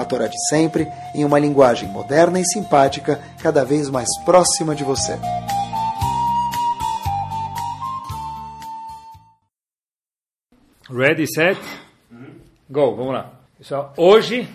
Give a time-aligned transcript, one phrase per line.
[0.00, 4.84] a Torá de sempre, em uma linguagem moderna e simpática, cada vez mais próxima de
[4.84, 5.18] você.
[10.92, 11.60] Ready, set,
[12.68, 12.96] go.
[12.96, 13.32] Vamos lá.
[13.56, 14.48] Pessoal, hoje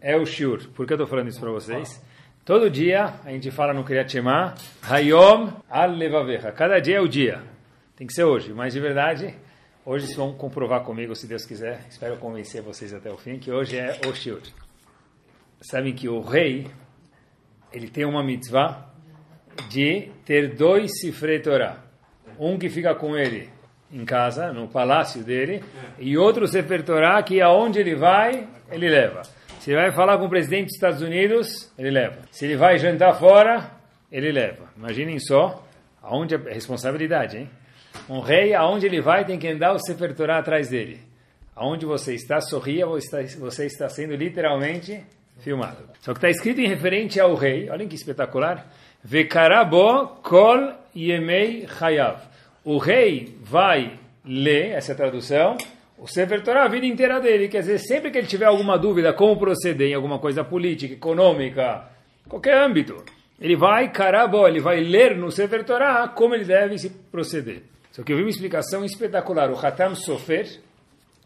[0.00, 0.68] é o Shur.
[0.74, 2.02] Por que eu estou falando isso para vocês?
[2.44, 6.50] Todo dia a gente fala no Kriyat Shema, Hayom al-Levavecha.
[6.50, 7.40] Cada dia é o dia.
[7.94, 9.32] Tem que ser hoje, mas de verdade,
[9.84, 11.80] hoje vocês vão comprovar comigo, se Deus quiser.
[11.88, 14.42] Espero convencer vocês até o fim, que hoje é o Shur
[15.60, 16.66] sabem que o rei
[17.72, 18.86] ele tem uma mitzvah
[19.68, 21.42] de ter dois Sifrei.
[22.38, 23.50] Um que fica com ele
[23.92, 25.62] em casa, no palácio dele,
[25.98, 26.84] e outro Sefer
[27.24, 29.22] que aonde ele vai, ele leva.
[29.60, 32.18] Se ele vai falar com o presidente dos Estados Unidos, ele leva.
[32.30, 33.70] Se ele vai jantar fora,
[34.10, 34.68] ele leva.
[34.76, 35.66] Imaginem só
[36.02, 37.50] aonde a responsabilidade, hein?
[38.08, 41.00] Um rei, aonde ele vai, tem que andar o Sefer atrás dele.
[41.54, 45.02] Aonde você está, sorria, você está sendo literalmente
[45.38, 45.78] filmado.
[46.00, 48.66] Só que está escrito em referente ao rei, olhem que espetacular.
[49.02, 52.20] Vekarabo kol yemei chayav.
[52.64, 55.56] O rei vai ler, essa é a tradução,
[55.98, 57.48] o Sefer Torah a vida inteira dele.
[57.48, 61.88] Quer dizer, sempre que ele tiver alguma dúvida como proceder em alguma coisa política, econômica,
[62.28, 63.04] qualquer âmbito,
[63.40, 67.62] ele vai, carabo, ele vai ler no Sefer Torah como ele deve se proceder.
[67.92, 69.50] Só que eu vi uma explicação espetacular.
[69.50, 70.60] O Hatam Sofer,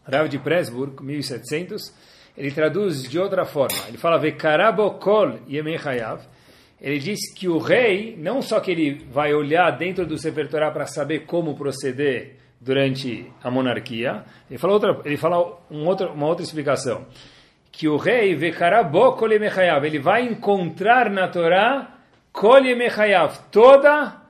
[0.05, 1.93] Rav de Presburg, 1700,
[2.37, 3.77] ele traduz de outra forma.
[3.87, 6.21] Ele fala Vekarabokol Yemechayav.
[6.79, 10.71] Ele diz que o rei, não só que ele vai olhar dentro do Sefer Torah
[10.71, 16.27] para saber como proceder durante a monarquia, ele fala outra, ele fala um outro, uma
[16.27, 17.05] outra explicação.
[17.71, 21.97] Que o rei, Vekarabokol Yemechayav, ele vai encontrar na Torá
[22.31, 24.21] Kol Yemechayav, toda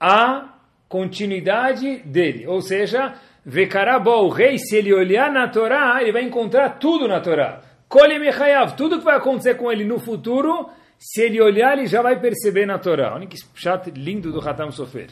[0.00, 0.54] a
[0.88, 2.46] continuidade dele.
[2.46, 7.20] Ou seja, Vekarabó, o rei, se ele olhar na Torá, ele vai encontrar tudo na
[7.20, 7.60] Torá.
[7.88, 12.00] Kole Mechayav, tudo que vai acontecer com ele no futuro, se ele olhar, ele já
[12.00, 13.14] vai perceber na Torá.
[13.14, 15.08] Olha que chat lindo do Hatam Sofer.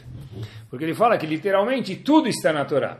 [0.69, 2.97] Porque ele fala que literalmente tudo está na Torá.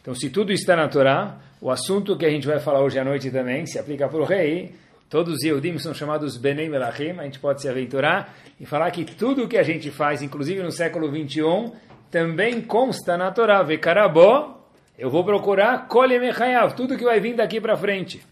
[0.00, 3.04] Então, se tudo está na Torá, o assunto que a gente vai falar hoje à
[3.04, 4.74] noite também se aplica para o rei.
[5.08, 7.12] Todos os Yehudim são chamados Benem Melachim.
[7.18, 10.72] A gente pode se aventurar e falar que tudo que a gente faz, inclusive no
[10.72, 11.72] século 21,
[12.10, 13.62] também consta na Torá.
[13.62, 14.63] Vekarabó,
[14.96, 18.24] eu vou procurar Kole Mechayav, tudo que vai vir daqui para frente.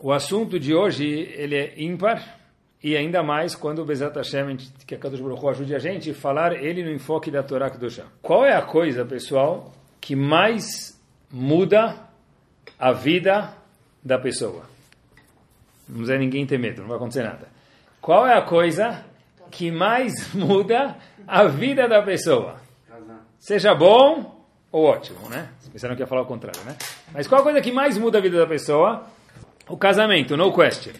[0.00, 2.40] O assunto de hoje, ele é ímpar,
[2.82, 6.14] e ainda mais quando o Bezat Hashem, que a Kadosh Baruch ajude a gente, a
[6.14, 8.06] falar ele no enfoque da Torá Kedoshá.
[8.20, 12.08] Qual é a coisa, pessoal, que mais muda
[12.76, 13.54] a vida
[14.02, 14.64] da pessoa?
[15.88, 17.46] Não precisa ninguém ter medo, não vai acontecer nada.
[18.00, 19.04] Qual é a coisa
[19.52, 20.96] que mais muda
[21.28, 22.56] a vida da pessoa?
[23.38, 24.41] Seja bom
[24.72, 25.50] ótimo, né?
[25.70, 26.76] Pensaram que ia falar o contrário, né?
[27.12, 29.06] Mas qual a coisa que mais muda a vida da pessoa?
[29.68, 30.92] O casamento, no question.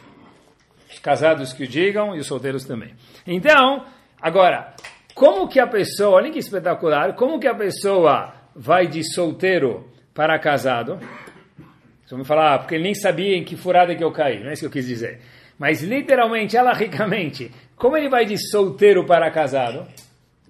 [0.91, 2.94] Os casados que o digam e os solteiros também.
[3.27, 3.84] Então,
[4.21, 4.75] agora,
[5.15, 10.39] como que a pessoa, olha que espetacular, como que a pessoa vai de solteiro para
[10.39, 10.99] casado?
[12.04, 14.50] Você me falar, ah, porque ele nem sabia em que furada que eu caí, não
[14.50, 15.21] é isso que eu quis dizer.
[15.59, 19.87] Mas literalmente, ela ricamente, como ele vai de solteiro para casado?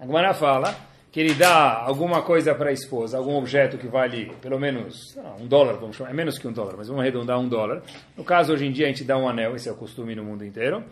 [0.00, 0.75] A Gumara fala
[1.12, 5.46] que ele dá alguma coisa para a esposa, algum objeto que vale pelo menos um
[5.46, 7.82] dólar, vamos chamar, é menos que um dólar, mas vamos arredondar um dólar.
[8.16, 10.24] No caso, hoje em dia, a gente dá um anel, esse é o costume no
[10.24, 10.82] mundo inteiro.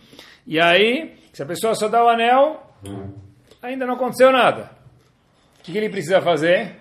[0.47, 2.60] E aí, se a pessoa só dá o anel,
[3.62, 4.70] ainda não aconteceu nada.
[5.58, 6.76] O que, que ele precisa fazer?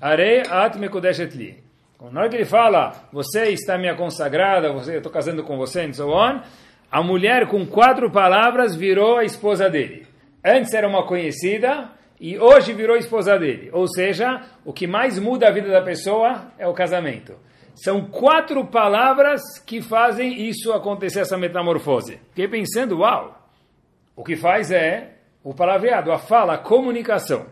[0.00, 1.64] Arei at mekodeshet li.
[2.12, 5.80] Na hora que ele fala, você está minha consagrada, você, eu estou casando com você,
[5.80, 6.40] and so on,
[6.88, 10.06] a mulher com quatro palavras virou a esposa dele.
[10.44, 11.90] Antes era uma conhecida,
[12.24, 13.68] e hoje virou esposa dele.
[13.70, 17.34] Ou seja, o que mais muda a vida da pessoa é o casamento.
[17.74, 22.18] São quatro palavras que fazem isso acontecer, essa metamorfose.
[22.30, 23.46] Fiquei pensando, uau,
[24.16, 27.44] o que faz é o palavreado, a fala, a comunicação.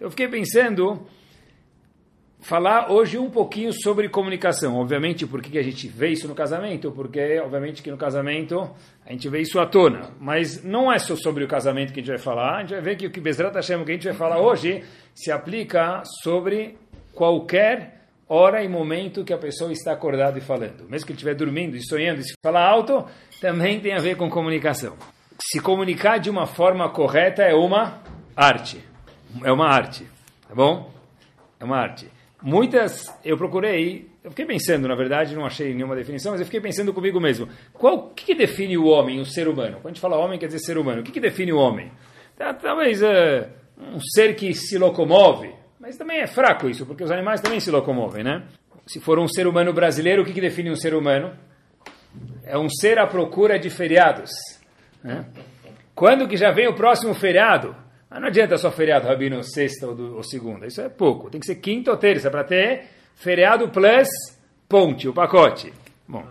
[0.00, 1.06] Eu fiquei pensando,
[2.40, 4.76] falar hoje um pouquinho sobre comunicação.
[4.76, 6.90] Obviamente, por que a gente vê isso no casamento?
[6.90, 8.70] Porque, obviamente, que no casamento
[9.06, 10.10] a gente vê isso à tona.
[10.20, 12.56] Mas não é só sobre o casamento que a gente vai falar.
[12.56, 14.82] A gente vai ver que o que Bezrat Hashem, que a gente vai falar hoje,
[15.14, 16.76] se aplica sobre
[17.14, 20.88] qualquer hora e momento que a pessoa está acordada e falando.
[20.88, 23.04] Mesmo que ele estiver dormindo e sonhando e se falar alto,
[23.40, 24.96] também tem a ver com comunicação.
[25.42, 28.00] se comunicar de uma forma correta é uma
[28.36, 28.80] arte.
[29.42, 30.06] É uma arte,
[30.46, 30.92] tá bom?
[31.58, 32.19] É uma arte.
[32.42, 36.60] Muitas, eu procurei, eu fiquei pensando, na verdade, não achei nenhuma definição, mas eu fiquei
[36.60, 37.48] pensando comigo mesmo.
[37.72, 39.74] Qual, o que, que define o homem, o ser humano?
[39.74, 41.02] Quando a gente fala homem, quer dizer ser humano.
[41.02, 41.90] O que, que define o homem?
[42.36, 47.10] Tá, talvez é, um ser que se locomove, mas também é fraco isso, porque os
[47.10, 48.44] animais também se locomovem, né?
[48.86, 51.32] Se for um ser humano brasileiro, o que, que define um ser humano?
[52.42, 54.30] É um ser à procura de feriados.
[55.02, 55.24] Né?
[55.94, 57.76] Quando que já vem o próximo feriado?
[58.10, 60.66] Ah, não adianta só feriado, Rabino, sexta ou, do, ou segunda.
[60.66, 61.30] Isso é pouco.
[61.30, 64.08] Tem que ser quinta ou terça para ter feriado plus
[64.68, 65.72] ponte, o pacote.
[66.08, 66.26] Bom.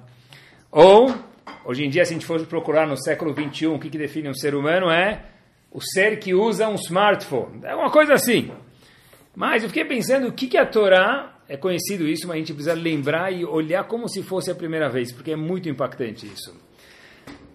[0.69, 1.15] Ou,
[1.63, 4.27] hoje em dia, se a gente for procurar no século XXI o que, que define
[4.27, 5.23] um ser humano, é
[5.71, 7.61] o ser que usa um smartphone.
[7.63, 8.51] É uma coisa assim.
[9.33, 12.53] Mas eu fiquei pensando o que, que a Torá, é conhecido isso, mas a gente
[12.53, 16.68] precisa lembrar e olhar como se fosse a primeira vez, porque é muito impactante isso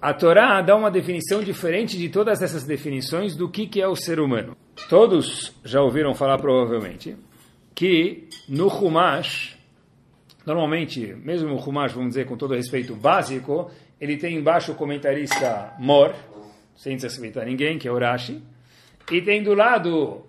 [0.05, 3.97] a Torá dá uma definição diferente de todas essas definições do que, que é o
[3.97, 4.55] ser humano.
[4.87, 7.17] Todos já ouviram falar, provavelmente,
[7.75, 9.57] que no Humash,
[10.45, 15.73] normalmente, mesmo no Humash, vamos dizer com todo respeito, básico, ele tem embaixo o comentarista
[15.79, 16.15] Mor,
[16.77, 18.43] sem desrespeitar ninguém, que é Urashi,
[19.11, 20.21] e tem do lado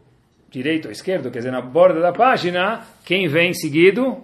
[0.49, 4.23] direito ou esquerdo, quer dizer, na borda da página, quem vem seguido?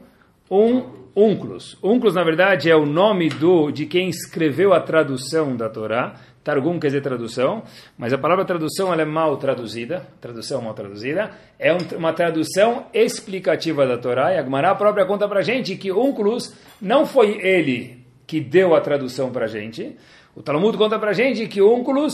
[0.49, 1.77] Um Unclus.
[1.83, 6.15] Unclus, na verdade, é o nome do, de quem escreveu a tradução da Torá.
[6.43, 7.63] Targum quer dizer tradução,
[7.97, 11.29] mas a palavra tradução ela é mal traduzida, tradução mal traduzida,
[11.59, 15.91] é um, uma tradução explicativa da Torá, e a Gemara própria conta para gente que
[15.91, 19.95] Unclus não foi ele que deu a tradução para gente,
[20.35, 22.13] o Talmud conta para gente que Unclus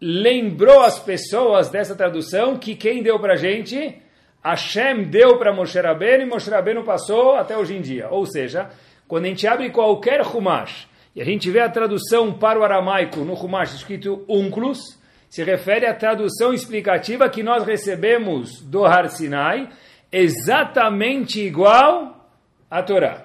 [0.00, 3.96] lembrou as pessoas dessa tradução que quem deu para gente
[4.44, 8.08] Hashem deu para Moshe Rabbeinu e Moshe Rabbeinu passou até hoje em dia.
[8.10, 8.68] Ou seja,
[9.08, 10.86] quando a gente abre qualquer Humash
[11.16, 14.98] e a gente vê a tradução para o aramaico no Humash escrito Unclus,
[15.30, 19.70] se refere à tradução explicativa que nós recebemos do Har Sinai,
[20.12, 22.28] exatamente igual
[22.70, 23.24] à Torá.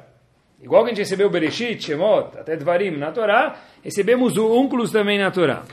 [0.62, 5.20] Igual que a gente recebeu Bereshit, Shemot, até Dvarim na Torá, recebemos o Unclus também
[5.20, 5.64] na Torá.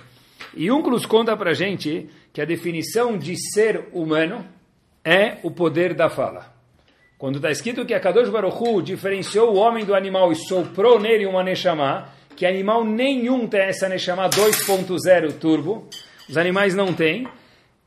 [0.55, 4.45] E Unclus conta para gente que a definição de ser humano
[5.07, 6.53] é o poder da fala.
[7.17, 10.99] Quando está escrito que a Kadosh Baruch Hu diferenciou o homem do animal e soprou
[10.99, 15.89] nele uma Neshama, que animal nenhum tem essa Neshama 2.0 turbo,
[16.29, 17.29] os animais não têm.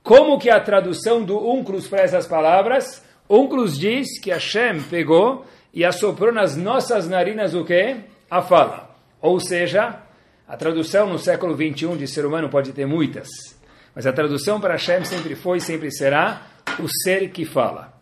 [0.01, 3.06] Como que a tradução do Unclus para essas palavras?
[3.30, 7.98] Unclus diz que Hashem pegou e assoprou nas nossas narinas o quê?
[8.31, 8.95] A fala.
[9.21, 10.00] Ou seja,
[10.48, 13.27] a tradução no século 21 de ser humano pode ter muitas,
[13.94, 17.94] mas a tradução para Hashem sempre foi e sempre será o ser que fala.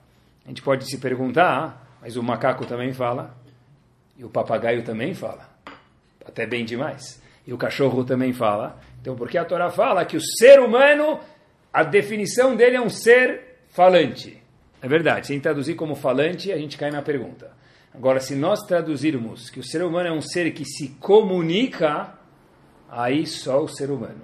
[0.45, 3.35] A gente pode se perguntar, mas o macaco também fala,
[4.17, 5.49] e o papagaio também fala,
[6.25, 8.79] até bem demais, e o cachorro também fala.
[9.01, 11.19] Então, porque a Torá fala que o ser humano,
[11.71, 14.41] a definição dele é um ser falante.
[14.81, 17.51] É verdade, sem traduzir como falante, a gente cai na pergunta.
[17.93, 22.13] Agora, se nós traduzirmos que o ser humano é um ser que se comunica,
[22.89, 24.21] aí só o ser humano.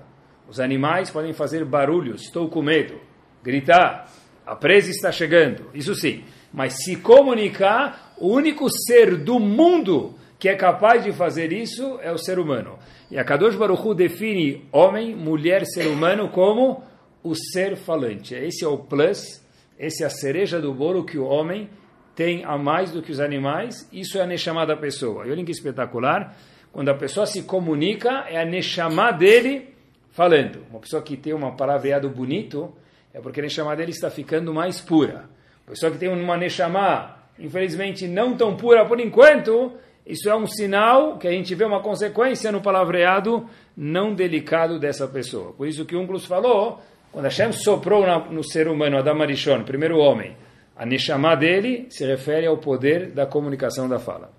[0.47, 2.99] Os animais podem fazer barulhos, estou com medo,
[3.41, 4.07] gritar,
[4.45, 6.23] a presa está chegando, isso sim.
[6.53, 12.11] Mas se comunicar, o único ser do mundo que é capaz de fazer isso é
[12.11, 12.77] o ser humano.
[13.09, 16.83] E a Kadosh Baruch Hu define homem, mulher, ser humano como
[17.23, 18.35] o ser falante.
[18.35, 19.41] Esse é o plus,
[19.79, 21.69] esse é a cereja do bolo que o homem
[22.15, 23.87] tem a mais do que os animais.
[23.91, 25.25] Isso é a Neshama da pessoa.
[25.25, 26.35] E olhem que espetacular.
[26.71, 29.73] Quando a pessoa se comunica, é a Neshama dele
[30.11, 30.65] falando.
[30.69, 32.73] Uma pessoa que tem uma palavreado bonito,
[33.13, 35.29] é porque a Neshama dele está ficando mais pura.
[35.65, 39.73] Pessoa que tem uma Neshama, infelizmente, não tão pura por enquanto,
[40.05, 45.07] isso é um sinal que a gente vê uma consequência no palavreado não delicado dessa
[45.07, 45.53] pessoa.
[45.53, 50.35] Por isso que Unclus falou, quando Hashem soprou no ser humano, Adam Arishon, primeiro homem,
[50.75, 54.31] a Neshama dele se refere ao poder da comunicação da fala.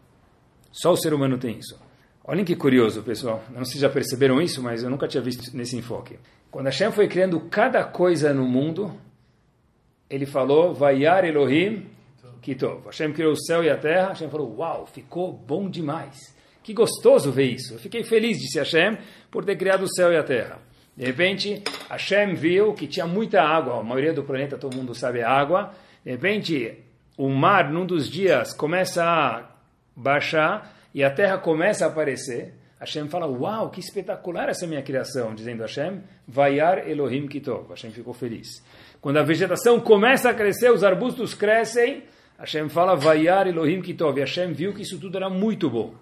[0.73, 1.83] Só o ser humano tem isso.
[2.26, 3.45] Olhem que curioso, pessoal.
[3.50, 6.19] Não sei se já perceberam isso, mas eu nunca tinha visto nesse enfoque.
[6.50, 8.99] Quando Hashem foi criando cada coisa no mundo,
[10.09, 11.87] ele falou, Vayar Elohim
[12.40, 12.87] Kitov.
[12.87, 16.35] Hashem criou o céu e a terra, Hashem falou, uau, ficou bom demais.
[16.62, 17.75] Que gostoso ver isso.
[17.75, 18.97] Eu fiquei feliz, disse Hashem,
[19.31, 20.59] por ter criado o céu e a terra.
[20.97, 25.19] De repente, Hashem viu que tinha muita água, a maioria do planeta, todo mundo sabe,
[25.19, 25.75] é água.
[26.04, 26.78] De repente,
[27.19, 29.50] o mar, num dos dias, começa a
[29.97, 32.54] baixar e a terra começa a aparecer.
[32.78, 37.68] Hashem fala, uau, que espetacular essa minha criação, dizendo Hashem, Vayar Elohim Kitov.
[37.70, 38.62] Hashem ficou feliz.
[39.00, 42.04] Quando a vegetação começa a crescer, os arbustos crescem,
[42.38, 44.18] Hashem fala, Vayar Elohim Kitov.
[44.18, 45.94] E Hashem viu que isso tudo era muito bom.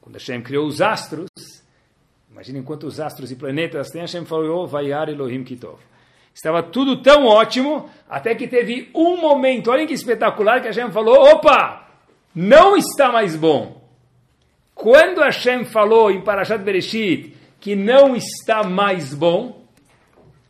[0.00, 1.30] Quando Hashem criou os astros,
[2.32, 4.00] Imaginem quantos astros e planetas tem.
[4.00, 5.78] Hashem falou, Vayar Elohim Kitov.
[6.34, 11.14] Estava tudo tão ótimo, até que teve um momento, olhem que espetacular, que Hashem falou,
[11.14, 11.86] opa,
[12.34, 13.81] não está mais bom.
[14.74, 19.62] Quando Hashem falou em Parashat Bereshit que não está mais bom,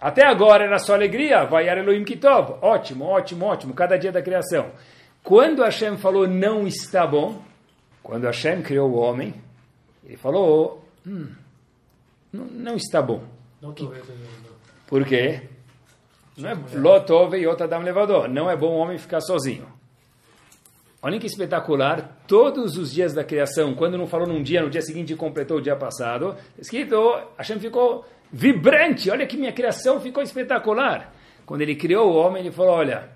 [0.00, 4.71] até agora era só alegria, Vayar Elohim Kitov, ótimo, ótimo, ótimo, cada dia da criação.
[5.23, 7.43] Quando Hashem falou não está bom,
[8.02, 9.35] quando Hashem criou o homem,
[10.05, 11.29] ele falou, hum,
[12.33, 13.23] não, não, está bom.
[13.61, 13.73] Não
[14.88, 15.43] Por quê?
[16.37, 18.29] Não é lotove e otadam levador.
[18.29, 19.67] Não é bom o homem ficar sozinho.
[21.02, 22.23] Olha que espetacular.
[22.28, 25.61] Todos os dias da criação, quando não falou num dia, no dia seguinte completou o
[25.61, 26.97] dia passado, escrito,
[27.37, 29.11] Hashem ficou vibrante.
[29.11, 31.12] Olha que minha criação ficou espetacular.
[31.44, 33.09] Quando ele criou o homem, ele falou, olha,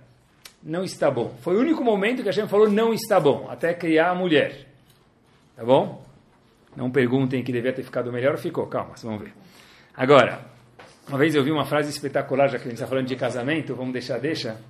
[0.61, 1.33] não está bom.
[1.43, 4.67] Foi o único momento que Hashem falou, não está bom, até criar a mulher.
[5.55, 6.05] Tá bom?
[6.75, 8.67] Não perguntem que devia ter ficado melhor, ficou.
[8.67, 9.33] Calma, vamos ver.
[9.97, 10.41] Agora,
[11.09, 13.77] uma vez eu vi uma frase espetacular, já que a gente está falando de casamento,
[13.77, 14.61] vamos deixar, deixa.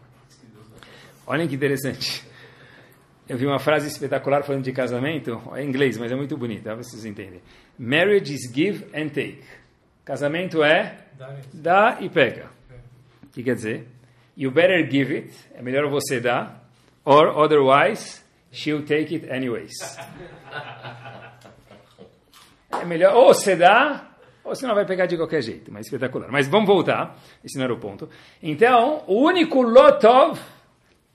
[1.27, 2.36] Olhem que interessante.
[3.29, 6.77] Eu vi uma frase espetacular falando de casamento, é em inglês, mas é muito bonita,
[6.77, 7.41] vocês entendem.
[7.77, 9.43] Marriage is give and take.
[10.05, 10.97] Casamento é
[11.53, 12.47] dá e pega.
[13.25, 13.89] O que quer dizer?
[14.37, 16.69] You better give it, é melhor você dar,
[17.05, 19.73] or otherwise she'll take it anyways.
[22.81, 24.07] É melhor ou você dá
[24.45, 26.31] ou você não vai pegar de qualquer jeito, mas espetacular.
[26.31, 28.09] Mas vamos voltar, esse não era o ponto.
[28.41, 30.39] Então, o único lotov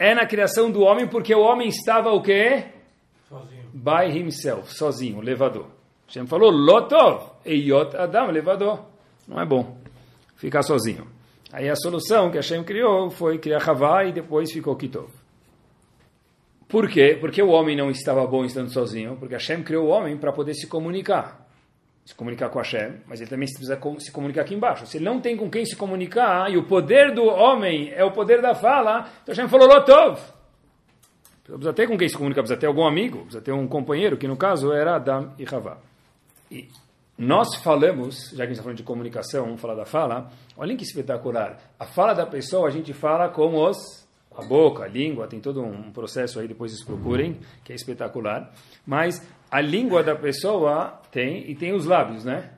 [0.01, 2.65] é na criação do homem, porque o homem estava o quê?
[3.29, 3.70] Sozinho.
[3.72, 5.67] By himself, sozinho, levador.
[6.08, 8.79] Hashem falou, lotov, eyot adam, levador.
[9.27, 9.77] Não é bom
[10.38, 11.05] ficar sozinho.
[11.53, 15.12] Aí a solução que Hashem criou foi criar Havá e depois ficou Kitov.
[16.67, 17.15] Por quê?
[17.22, 20.55] Porque o homem não estava bom estando sozinho, porque Hashem criou o homem para poder
[20.55, 21.41] se comunicar
[22.05, 24.86] se comunicar com Hashem, mas ele também precisa se comunicar aqui embaixo.
[24.86, 28.12] Se ele não tem com quem se comunicar, e o poder do homem é o
[28.12, 30.20] poder da fala, então Hashem falou Lotov.
[31.43, 34.27] Precisa ter com quem se comunicar, precisa ter algum amigo, precisa ter um companheiro, que
[34.27, 35.77] no caso era Adam e Havá.
[36.50, 36.67] E
[37.17, 40.77] nós falamos, já que a gente está falando de comunicação, vamos falar da fala, olhem
[40.77, 41.60] que espetacular.
[41.79, 44.01] A fala da pessoa a gente fala com os
[44.36, 48.50] a boca, a língua, tem todo um processo aí, depois vocês procurem, que é espetacular.
[48.86, 52.51] Mas a língua da pessoa tem, e tem os lábios, né?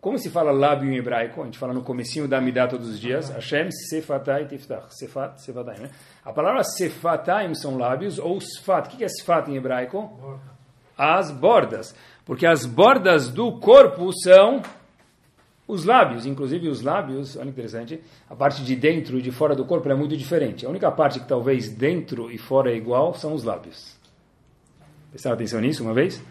[0.00, 1.40] Como se fala lábio em hebraico?
[1.40, 3.30] A gente fala no comecinho da Midah todos os dias.
[3.30, 4.86] Hashem sefatai tiftach.
[4.90, 5.90] Sefat, sefatai, né?
[6.24, 8.86] A palavra sefataim são lábios, ou sfat.
[8.86, 10.38] O que é sfat em hebraico?
[10.96, 11.94] As bordas.
[12.24, 14.62] Porque as bordas do corpo são
[15.66, 16.26] os lábios.
[16.26, 19.94] Inclusive os lábios, olha interessante, a parte de dentro e de fora do corpo é
[19.94, 20.66] muito diferente.
[20.66, 23.96] A única parte que talvez dentro e fora é igual são os lábios.
[25.16, 26.22] Prestaram atenção nisso uma vez?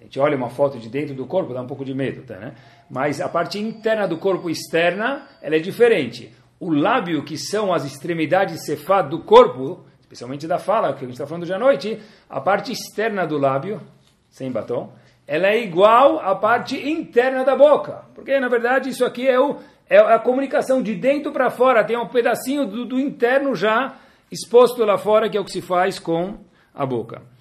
[0.00, 2.34] A gente olha uma foto de dentro do corpo, dá um pouco de medo, tá,
[2.34, 2.54] né?
[2.90, 6.34] Mas a parte interna do corpo externa, ela é diferente.
[6.58, 11.12] O lábio, que são as extremidades cefá do corpo, especialmente da fala, que a gente
[11.12, 13.80] está falando hoje à noite, a parte externa do lábio,
[14.28, 14.92] sem batom,
[15.24, 18.02] ela é igual à parte interna da boca.
[18.16, 19.58] Porque, na verdade, isso aqui é, o,
[19.88, 21.84] é a comunicação de dentro para fora.
[21.84, 23.94] Tem um pedacinho do, do interno já
[24.28, 26.38] exposto lá fora, que é o que se faz com
[26.74, 27.37] a boca.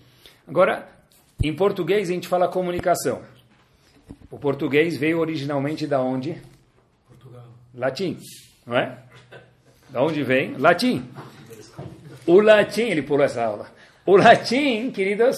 [0.48, 0.88] Agora,
[1.44, 3.22] em português a gente fala comunicação.
[4.32, 6.42] O português veio originalmente da onde?
[7.08, 7.46] Portugal.
[7.76, 8.18] Latim,
[8.66, 8.98] não é?
[9.90, 10.56] Da onde vem?
[10.58, 11.06] Latim.
[12.26, 13.72] O latim, ele pulou essa aula.
[14.06, 15.36] O latim, queridos,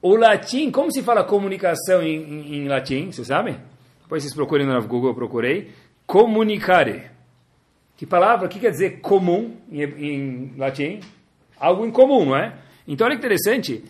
[0.00, 3.10] o latim, como se fala comunicação em, em, em latim?
[3.10, 3.56] Vocês sabem?
[4.02, 5.72] Depois vocês procurem no Google, eu procurei.
[6.06, 7.10] Comunicare.
[7.96, 11.00] Que palavra, o que quer dizer comum em, em latim?
[11.58, 12.54] Algo em comum, não é?
[12.86, 13.82] Então, olha que interessante.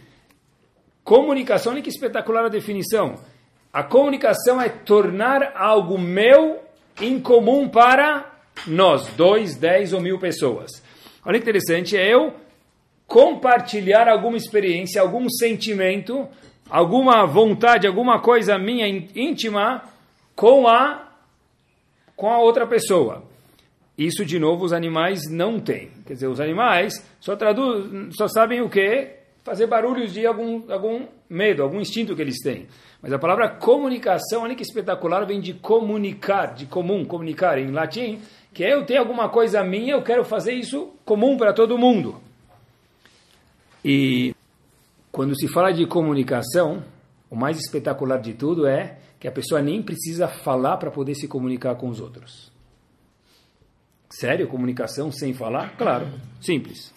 [1.04, 3.16] Comunicação, olha que espetacular a definição.
[3.70, 6.61] A comunicação é tornar algo meu
[7.00, 8.32] em comum para
[8.66, 10.70] nós, dois, dez ou mil pessoas.
[11.25, 12.32] Olha que interessante, é eu
[13.06, 16.26] compartilhar alguma experiência, algum sentimento,
[16.70, 19.82] alguma vontade, alguma coisa minha íntima
[20.34, 21.02] com a
[22.16, 23.25] com a outra pessoa.
[23.99, 25.90] Isso, de novo, os animais não têm.
[26.06, 29.24] Quer dizer, os animais só, traduz, só sabem o que?
[29.45, 32.67] Fazer barulhos de algum, algum medo, algum instinto que eles têm.
[33.01, 38.21] Mas a palavra comunicação, olha que espetacular, vem de comunicar, de comum, comunicar em latim,
[38.53, 42.19] que é eu tenho alguma coisa minha, eu quero fazer isso comum para todo mundo.
[43.85, 44.35] E
[45.13, 46.83] quando se fala de comunicação,
[47.29, 51.29] o mais espetacular de tudo é que a pessoa nem precisa falar para poder se
[51.29, 52.51] comunicar com os outros.
[54.09, 54.49] Sério?
[54.49, 55.77] Comunicação sem falar?
[55.77, 56.07] Claro,
[56.41, 56.95] simples.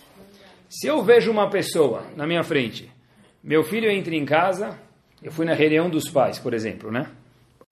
[0.69, 2.91] Se eu vejo uma pessoa na minha frente,
[3.43, 4.77] meu filho entra em casa,
[5.23, 7.09] eu fui na reunião dos pais, por exemplo, né?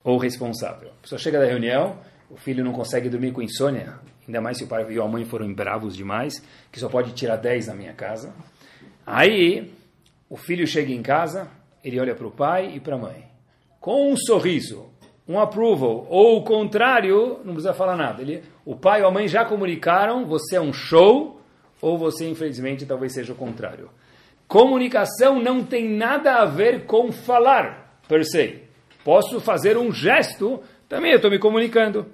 [0.05, 0.89] ou responsável.
[0.99, 1.97] A pessoa chega da reunião,
[2.29, 5.25] o filho não consegue dormir com insônia, ainda mais se o pai e a mãe
[5.25, 8.31] foram bravos demais, que só pode tirar 10 na minha casa.
[9.05, 9.73] Aí,
[10.29, 11.49] o filho chega em casa,
[11.83, 13.25] ele olha para o pai e para a mãe.
[13.79, 14.85] Com um sorriso,
[15.27, 18.21] um approval, ou o contrário, não precisa falar nada.
[18.21, 21.34] Ele, o pai ou a mãe já comunicaram, você é um show,
[21.85, 23.91] ou você, infelizmente, talvez seja o contrário.
[24.47, 28.63] Comunicação não tem nada a ver com falar, per se.
[29.03, 32.07] Posso fazer um gesto, também eu estou me comunicando.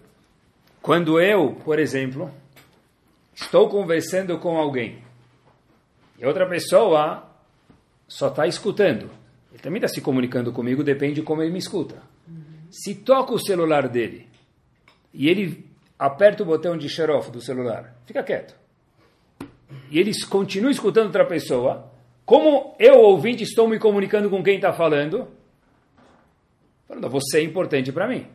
[0.82, 2.30] Quando eu, por exemplo,
[3.34, 5.02] estou conversando com alguém,
[6.20, 7.32] e outra pessoa
[8.10, 9.10] só está escutando,
[9.54, 12.04] ele também está se comunicando comigo, depende de como ele me escuta.
[12.70, 14.28] Se toca o celular dele
[15.14, 15.66] e ele
[15.98, 18.61] aperta o botão de off do celular, fica quieto.
[19.92, 21.92] E ele continua escutando outra pessoa,
[22.26, 25.28] como eu, ouvinte, estou me comunicando com quem está falando,
[26.88, 28.26] falando, você é importante para mim.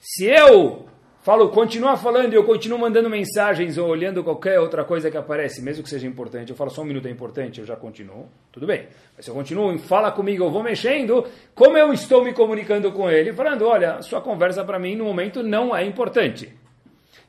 [0.00, 0.86] Se eu
[1.22, 5.62] falo, continuar falando e eu continuo mandando mensagens ou olhando qualquer outra coisa que aparece,
[5.62, 8.66] mesmo que seja importante, eu falo só um minuto é importante, eu já continuo, tudo
[8.66, 8.88] bem.
[9.14, 11.24] Mas se eu continuo, fala comigo, eu vou mexendo,
[11.54, 15.44] como eu estou me comunicando com ele, falando, olha, sua conversa para mim no momento
[15.44, 16.63] não é importante.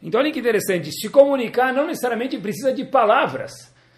[0.05, 3.51] Então olha que interessante, se comunicar não necessariamente precisa de palavras.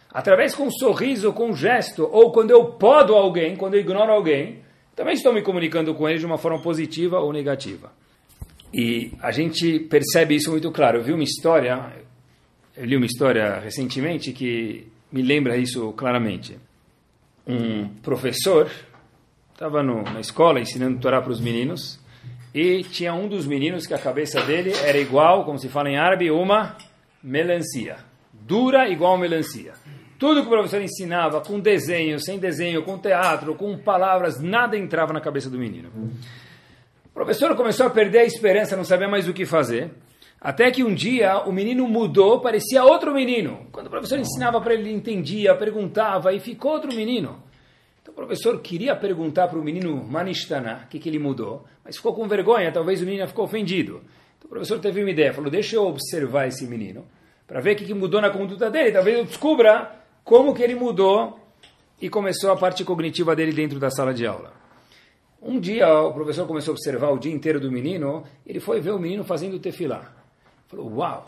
[0.09, 4.13] Através com um sorriso, com um gesto, ou quando eu podo alguém, quando eu ignoro
[4.13, 4.59] alguém,
[4.95, 7.91] também estou me comunicando com ele de uma forma positiva ou negativa.
[8.73, 10.99] E a gente percebe isso muito claro.
[10.99, 11.91] Eu vi uma história,
[12.77, 16.57] eu li uma história recentemente que me lembra isso claramente.
[17.45, 18.71] Um professor
[19.51, 21.99] estava na escola ensinando Torá para os meninos
[22.59, 25.97] e tinha um dos meninos que a cabeça dele era igual, como se fala em
[25.97, 26.75] árabe, uma
[27.21, 27.97] melancia.
[28.33, 29.73] Dura igual melancia.
[30.17, 35.13] Tudo que o professor ensinava, com desenho, sem desenho, com teatro, com palavras, nada entrava
[35.13, 35.91] na cabeça do menino.
[37.05, 39.91] O professor começou a perder a esperança, não sabia mais o que fazer.
[40.41, 43.67] Até que um dia o menino mudou, parecia outro menino.
[43.71, 47.37] Quando o professor ensinava para ele, ele entendia, perguntava e ficou outro menino.
[48.17, 52.27] Professor queria perguntar para o menino Manishtana o que, que ele mudou, mas ficou com
[52.27, 54.01] vergonha, talvez o menino ficou ofendido.
[54.39, 57.05] Então o professor teve uma ideia, falou: Deixa eu observar esse menino,
[57.45, 59.91] para ver o que, que mudou na conduta dele, talvez eu descubra
[60.23, 61.39] como que ele mudou
[62.01, 64.51] e começou a parte cognitiva dele dentro da sala de aula.
[65.39, 68.93] Um dia o professor começou a observar o dia inteiro do menino, ele foi ver
[68.93, 70.11] o menino fazendo tefilá.
[70.67, 71.23] Falou, uau,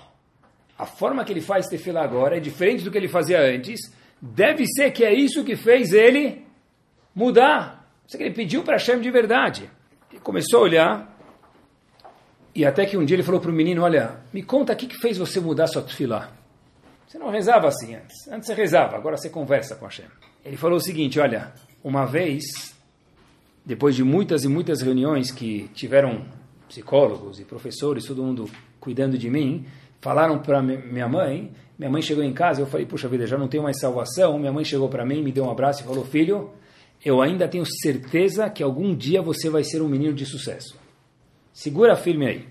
[0.75, 3.79] a forma que ele faz tefilá agora é diferente do que ele fazia antes,
[4.19, 6.48] deve ser que é isso que fez ele
[7.13, 7.89] mudar.
[8.07, 9.69] Isso que ele pediu para Hashem de verdade.
[10.11, 11.19] Ele começou a olhar,
[12.53, 14.87] e até que um dia ele falou para o menino, olha, me conta o que,
[14.87, 16.31] que fez você mudar sua tefilá.
[17.07, 18.27] Você não rezava assim antes.
[18.27, 20.05] Antes você rezava, agora você conversa com Hashem.
[20.43, 22.43] Ele falou o seguinte, olha, uma vez
[23.65, 26.25] depois de muitas e muitas reuniões que tiveram
[26.67, 29.65] psicólogos e professores, todo mundo cuidando de mim,
[30.01, 31.51] falaram para minha mãe.
[31.77, 34.37] Minha mãe chegou em casa, eu falei, puxa vida, já não tenho mais salvação.
[34.37, 36.51] Minha mãe chegou para mim, me deu um abraço e falou, filho,
[37.03, 40.77] eu ainda tenho certeza que algum dia você vai ser um menino de sucesso.
[41.53, 42.47] Segura firme aí.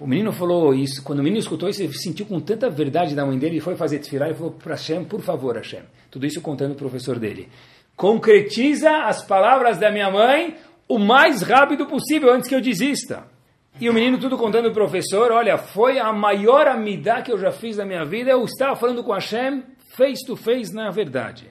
[0.00, 3.24] O menino falou isso, quando o menino escutou isso, ele sentiu com tanta verdade da
[3.24, 5.82] mãe dele, ele foi fazer desfilar e falou para Hashem, por favor, Hashem.
[6.10, 7.48] Tudo isso contando o professor dele
[7.96, 10.56] concretiza as palavras da minha mãe
[10.88, 13.24] o mais rápido possível antes que eu desista.
[13.80, 17.50] E o menino tudo contando o professor, olha, foi a maior amidá que eu já
[17.50, 19.62] fiz na minha vida, eu estava falando com Hashem
[19.96, 21.50] face to face na verdade.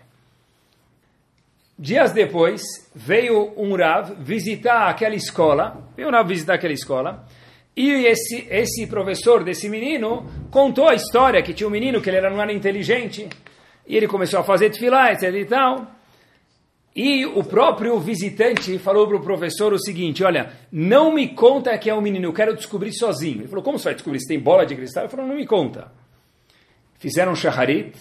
[1.81, 2.61] Dias depois,
[2.93, 7.25] veio um Rav visitar aquela escola, veio um Rav visitar aquela escola,
[7.75, 12.17] e esse, esse professor desse menino contou a história que tinha um menino que ele
[12.17, 13.27] era, não era inteligente,
[13.87, 15.87] e ele começou a fazer tefilá, etc e tal,
[16.95, 21.89] e o próprio visitante falou para o professor o seguinte: Olha, não me conta que
[21.89, 23.39] é um menino, eu quero descobrir sozinho.
[23.39, 24.19] Ele falou: Como você vai descobrir?
[24.19, 25.05] Você tem bola de cristal?
[25.05, 25.91] Ele falou: Não me conta.
[26.99, 27.97] Fizeram um shaharit.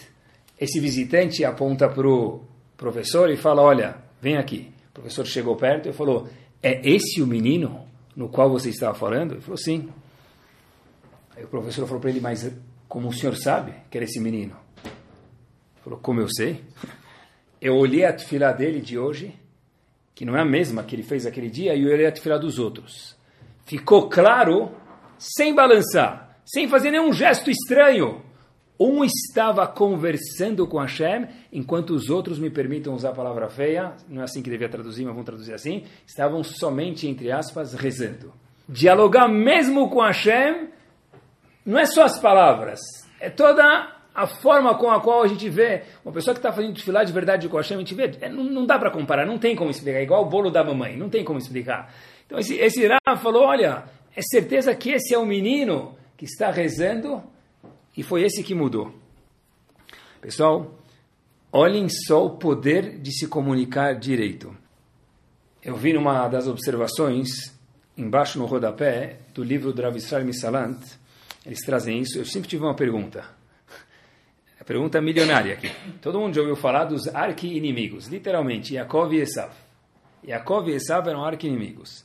[0.61, 2.45] Esse visitante aponta para o
[2.81, 4.73] professor e fala: Olha, vem aqui.
[4.89, 6.29] O professor chegou perto e falou:
[6.63, 9.35] É esse o menino no qual você estava falando?
[9.35, 9.91] Ele falou: Sim.
[11.37, 12.51] Aí o professor falou para ele: Mas
[12.89, 14.57] como o senhor sabe que era esse menino?
[14.83, 16.65] Ele falou: Como eu sei?
[17.61, 19.35] eu olhei a tefilá dele de hoje,
[20.15, 22.39] que não é a mesma que ele fez aquele dia, e eu olhei a tefilá
[22.39, 23.15] dos outros.
[23.67, 24.75] Ficou claro,
[25.19, 28.23] sem balançar, sem fazer nenhum gesto estranho.
[28.83, 34.23] Um estava conversando com Hashem, enquanto os outros, me permitam usar a palavra feia, não
[34.23, 38.33] é assim que devia traduzir, mas vamos traduzir assim, estavam somente, entre aspas, rezando.
[38.67, 40.71] Dialogar mesmo com Hashem
[41.67, 42.81] não é só as palavras,
[43.21, 43.63] é toda
[44.15, 47.13] a forma com a qual a gente vê, uma pessoa que está fazendo desfilar de
[47.13, 49.71] verdade com Hashem, a gente vê, é, não, não dá para comparar, não tem como
[49.71, 51.93] explicar, é igual o bolo da mamãe, não tem como explicar.
[52.25, 52.89] Então esse, esse
[53.19, 53.85] falou, olha,
[54.17, 57.23] é certeza que esse é o menino que está rezando
[57.97, 58.95] e foi esse que mudou.
[60.21, 60.79] Pessoal,
[61.53, 64.55] olhem só o poder de se comunicar direito.
[65.63, 67.31] Eu vi numa das observações,
[67.97, 70.81] embaixo no rodapé, do livro do Rav Israel Misalant,
[71.45, 72.19] eles trazem isso.
[72.19, 73.25] Eu sempre tive uma pergunta.
[74.61, 75.71] A pergunta milionária aqui.
[76.01, 79.53] Todo mundo já ouviu falar dos arqui-inimigos, literalmente, Yaakov e Esav.
[80.27, 82.05] Yaakov e Esav eram arqui-inimigos.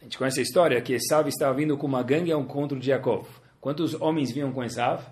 [0.00, 2.90] A gente conhece a história que Esav estava vindo com uma gangue ao encontro de
[2.90, 3.26] Yaakov.
[3.64, 5.02] Quantos homens vinham com Esav?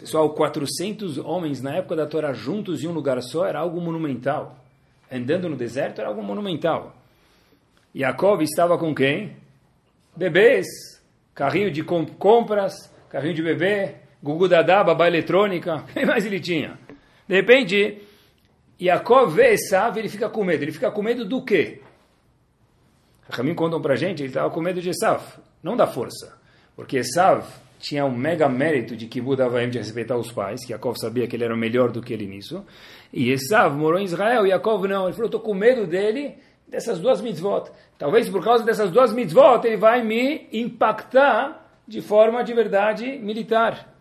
[0.00, 4.56] Pessoal, 400 homens na época da Torá juntos em um lugar só era algo monumental.
[5.12, 6.96] Andando no deserto era algo monumental.
[7.94, 9.36] Yaakov estava com quem?
[10.16, 10.66] Bebês,
[11.34, 12.72] carrinho de compras,
[13.10, 16.78] carrinho de bebê, gugu dadá, babá eletrônica, o que mais ele tinha?
[17.28, 18.00] De repente,
[18.80, 20.64] Yaakov vê Esav, ele fica com medo.
[20.64, 21.82] Ele fica com medo do quê?
[23.28, 25.22] Ramim contam pra gente, ele estava com medo de Esav,
[25.62, 26.34] não da força.
[26.74, 30.96] Porque Esav tinha um mega mérito de Kibbutz Avaim de respeitar os pais, que Yaakov
[30.98, 32.64] sabia que ele era melhor do que ele nisso.
[33.12, 35.04] E Esav morou em Israel, e Yaakov não.
[35.04, 37.70] Ele falou, estou com medo dele, dessas duas mitzvot.
[37.98, 43.92] Talvez por causa dessas duas mitzvot ele vai me impactar de forma de verdade militar.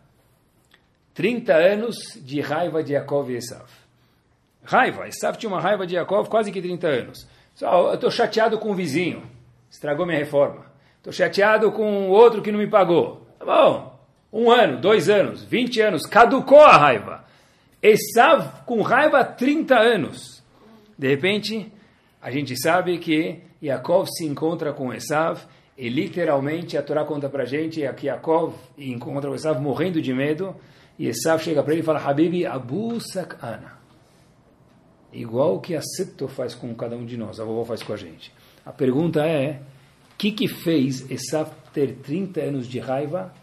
[1.13, 3.69] 30 anos de raiva de Yaakov e Esav.
[4.63, 5.07] Raiva.
[5.07, 7.27] Esav tinha uma raiva de Yaakov quase que 30 anos.
[7.53, 9.23] Só, eu estou chateado com o vizinho,
[9.69, 10.65] estragou minha reforma.
[10.97, 13.22] Estou chateado com o outro que não me pagou.
[13.43, 13.99] Tá bom,
[14.31, 17.25] um ano, dois anos, 20 anos, caducou a raiva.
[17.81, 20.41] Esav com raiva há 30 anos.
[20.97, 21.69] De repente,
[22.21, 25.41] a gente sabe que Yaakov se encontra com Esav
[25.77, 30.55] e literalmente a Torá conta para gente que Yaakov encontra o Esav morrendo de medo
[30.97, 33.83] e Esav chega para ele e fala Habibi Abu Sakana
[35.11, 37.97] igual que a Seto faz com cada um de nós, a vovó faz com a
[37.97, 38.33] gente.
[38.65, 39.61] A pergunta é,
[40.11, 43.33] o que, que fez Esav ter 30 anos de raiva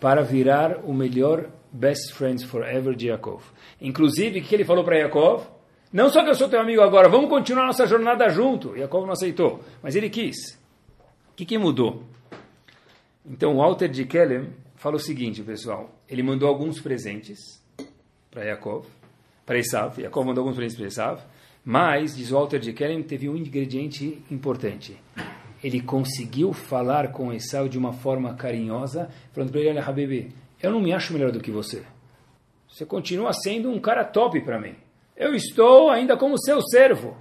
[0.00, 3.42] para virar o melhor best friends forever de Yaakov?
[3.80, 5.46] Inclusive, o que ele falou para Yaakov?
[5.92, 8.76] Não só que eu sou teu amigo agora, vamos continuar nossa jornada junto.
[8.76, 10.54] Yaakov não aceitou, mas ele quis.
[11.30, 12.04] O que, que mudou?
[13.24, 15.90] Então, Walter de Kellem fala o seguinte, pessoal.
[16.08, 17.38] Ele mandou alguns presentes
[18.30, 18.86] para Yaakov
[19.44, 21.22] para Esav, Jacob mandou alguns presentes para Esav,
[21.64, 24.96] mas, diz Walter de Kellen, teve um ingrediente importante.
[25.64, 30.30] Ele conseguiu falar com Esav de uma forma carinhosa, falando para ele, olha, Habibi,
[30.62, 31.82] eu não me acho melhor do que você.
[32.68, 34.74] Você continua sendo um cara top para mim.
[35.16, 37.16] Eu estou ainda como seu servo.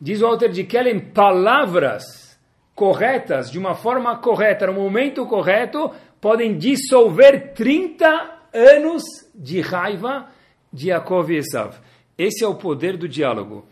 [0.00, 2.38] Diz Walter de Kellen, palavras
[2.72, 8.06] corretas, de uma forma correta, no momento correto, podem dissolver 30
[8.54, 9.02] anos
[9.34, 10.28] de raiva
[10.72, 11.74] de Yaakov e Esav.
[12.16, 13.66] Esse é o poder do diálogo.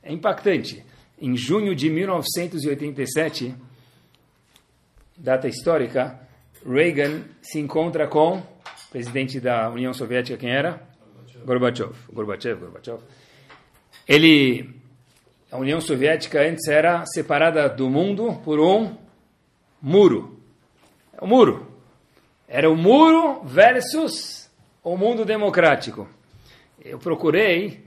[0.00, 0.86] É impactante.
[1.18, 3.54] Em junho de 1987,
[5.16, 6.20] data histórica,
[6.64, 8.42] Reagan se encontra com o
[8.90, 10.82] presidente da União Soviética, quem era?
[11.44, 11.92] Gorbachev.
[12.12, 12.98] Gorbachev, Gorbachev.
[14.06, 14.70] Ele,
[15.50, 18.96] a União Soviética antes era separada do mundo por um
[19.80, 20.40] muro.
[21.20, 21.72] O é muro.
[22.48, 24.50] Era o muro versus
[24.82, 26.08] o mundo democrático
[26.88, 27.84] eu procurei,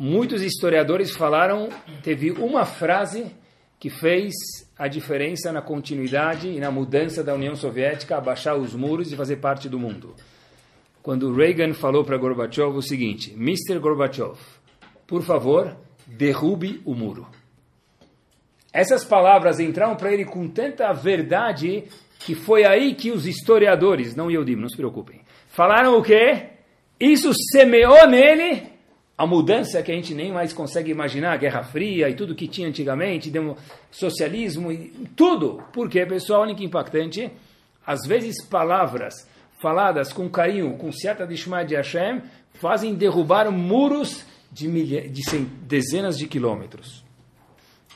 [0.00, 1.68] muitos historiadores falaram,
[2.02, 3.26] teve uma frase
[3.78, 4.32] que fez
[4.78, 9.36] a diferença na continuidade e na mudança da União Soviética, abaixar os muros e fazer
[9.36, 10.14] parte do mundo.
[11.02, 13.78] Quando Reagan falou para Gorbachev o seguinte: Mr.
[13.78, 14.38] Gorbachev,
[15.06, 17.26] por favor, derrube o muro.
[18.72, 21.84] Essas palavras entraram para ele com tanta verdade
[22.18, 26.48] que foi aí que os historiadores, não digo, não se preocupem, falaram o quê?
[26.98, 28.79] Isso semeou nele
[29.20, 32.48] a mudança que a gente nem mais consegue imaginar, a Guerra Fria e tudo que
[32.48, 33.30] tinha antigamente,
[33.90, 35.62] socialismo e tudo.
[35.74, 37.30] Porque, pessoal, olha que impactante,
[37.86, 39.28] às vezes palavras
[39.60, 41.34] faladas com carinho, com certa de
[41.66, 42.22] de Hashem,
[42.54, 45.20] fazem derrubar muros de, milha, de
[45.66, 47.04] dezenas de quilômetros.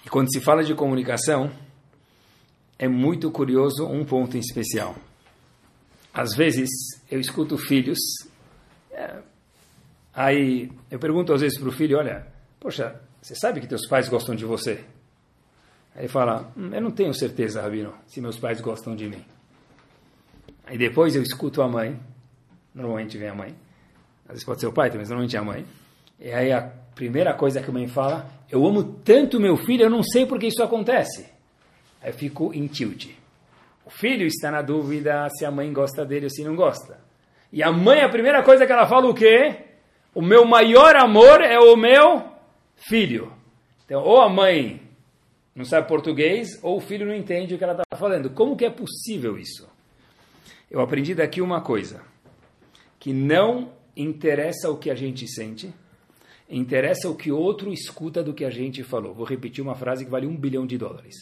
[0.04, 1.50] E quando se fala de comunicação,
[2.78, 4.94] é muito curioso um ponto em especial.
[6.12, 6.68] Às vezes,
[7.10, 7.98] eu escuto filhos
[8.92, 9.33] é.
[10.14, 12.26] Aí eu pergunto às vezes para o filho, olha,
[12.60, 14.84] poxa, você sabe que teus pais gostam de você?
[15.94, 19.24] Aí ele fala, hum, eu não tenho certeza, Rabino, se meus pais gostam de mim.
[20.66, 21.98] Aí depois eu escuto a mãe,
[22.74, 23.54] normalmente vem a mãe,
[24.24, 25.66] às vezes pode ser o pai, mas normalmente é a mãe.
[26.20, 26.62] E aí a
[26.94, 30.38] primeira coisa que a mãe fala, eu amo tanto meu filho, eu não sei por
[30.38, 31.26] que isso acontece.
[32.00, 33.08] Aí eu fico em tilt.
[33.84, 36.98] O filho está na dúvida se a mãe gosta dele ou se não gosta.
[37.52, 39.73] E a mãe, a primeira coisa que ela fala o quê?
[40.14, 42.22] O meu maior amor é o meu
[42.76, 43.32] filho.
[43.84, 44.80] Então, ou a mãe
[45.54, 48.30] não sabe português, ou o filho não entende o que ela está falando.
[48.30, 49.68] Como que é possível isso?
[50.70, 52.02] Eu aprendi daqui uma coisa,
[52.98, 55.72] que não interessa o que a gente sente,
[56.50, 59.14] interessa o que outro escuta do que a gente falou.
[59.14, 61.14] Vou repetir uma frase que vale um bilhão de dólares.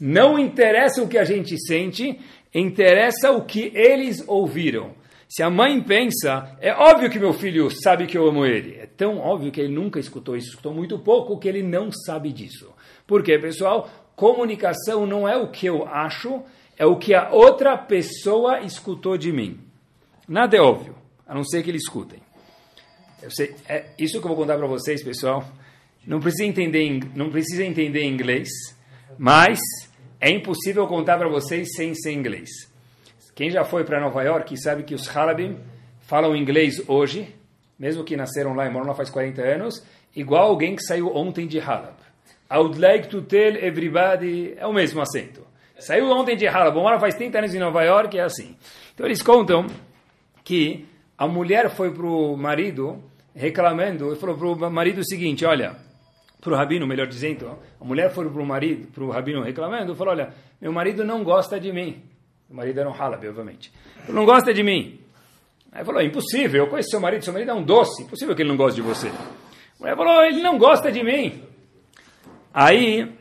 [0.00, 2.20] Não interessa o que a gente sente,
[2.52, 4.94] interessa o que eles ouviram.
[5.28, 8.76] Se a mãe pensa, é óbvio que meu filho sabe que eu amo ele.
[8.78, 12.32] É tão óbvio que ele nunca escutou isso, escutou muito pouco, que ele não sabe
[12.32, 12.72] disso.
[13.06, 13.90] Por quê, pessoal?
[14.14, 16.42] Comunicação não é o que eu acho,
[16.78, 19.58] é o que a outra pessoa escutou de mim.
[20.28, 20.94] Nada é óbvio,
[21.26, 22.20] a não ser que eles escutem.
[23.28, 25.44] Sei, é isso que eu vou contar para vocês, pessoal.
[26.06, 28.48] Não precisa entender, não precisa entender inglês,
[29.18, 29.58] mas
[30.20, 32.48] é impossível contar para vocês sem ser inglês.
[33.36, 35.58] Quem já foi para Nova York sabe que os Halabim
[36.00, 37.36] falam inglês hoje,
[37.78, 41.46] mesmo que nasceram lá e moram lá faz 40 anos, igual alguém que saiu ontem
[41.46, 41.96] de Halab.
[42.50, 45.46] I would like to tell everybody, é o mesmo acento.
[45.78, 48.56] Saiu ontem de Halab, mora faz 30 anos em Nova York, é assim.
[48.94, 49.66] Então eles contam
[50.42, 50.86] que
[51.18, 55.76] a mulher foi para o marido reclamando e falou para o marido o seguinte, olha,
[56.40, 59.94] para o rabino, melhor dizendo, a mulher foi para o marido, para o rabino reclamando,
[59.94, 62.15] falou, olha, meu marido não gosta de mim.
[62.50, 63.72] O marido era um halabi, obviamente.
[64.04, 65.00] Ele não gosta de mim.
[65.72, 68.48] Aí falou, impossível, eu conheço seu marido, seu marido é um doce, impossível que ele
[68.48, 69.08] não goste de você.
[69.08, 69.12] A
[69.78, 71.42] mulher falou, ele não gosta de mim.
[72.54, 73.14] Aí,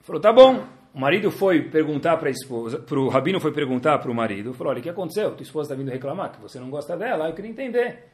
[0.00, 0.64] falou, tá bom.
[0.94, 4.52] O marido foi perguntar para a esposa, para o rabino foi perguntar para o marido,
[4.52, 5.30] falou, olha, o que aconteceu?
[5.30, 8.08] Tua esposa está vindo reclamar que você não gosta dela, eu queria entender.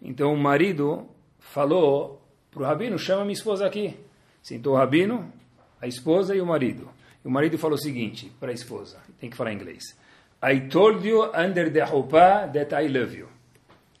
[0.00, 1.08] Então o marido
[1.40, 3.96] falou para o rabino, chama minha esposa aqui.
[4.42, 5.32] Sentou o rabino,
[5.80, 6.88] a esposa e o marido.
[7.24, 9.96] E o marido falou o seguinte para a esposa, tem que falar em inglês.
[10.42, 13.28] I told you under the roupa that I love you.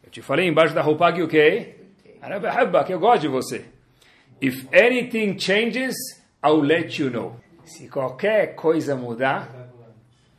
[0.02, 1.76] Eu te falei embaixo da roupa que o quê?
[2.86, 3.64] Que eu gosto de você.
[4.42, 5.94] If anything changes,
[6.42, 7.38] I'll let you know.
[7.64, 9.70] Se qualquer coisa mudar,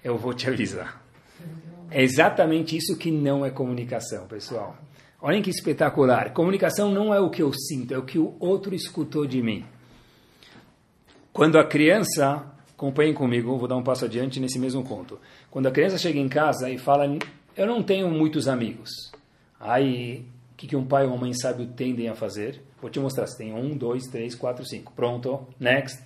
[0.04, 1.02] eu vou te avisar.
[1.91, 4.76] É exatamente isso que não é comunicação, pessoal.
[5.22, 6.34] Olhem que espetacular.
[6.34, 9.63] Comunicação não é o que eu sinto, é o que o outro escutou de mim.
[11.32, 12.44] Quando a criança
[12.82, 15.20] acompanhem comigo, vou dar um passo adiante nesse mesmo conto.
[15.52, 17.06] Quando a criança chega em casa e fala,
[17.56, 18.89] eu não tenho muitos amigos.
[19.60, 22.60] Aí, o que, que um pai ou uma mãe sábio tendem a fazer?
[22.82, 24.91] Vou te mostrar, você tem um, dois, três, quatro, cinco.
[24.94, 26.02] Pronto, next.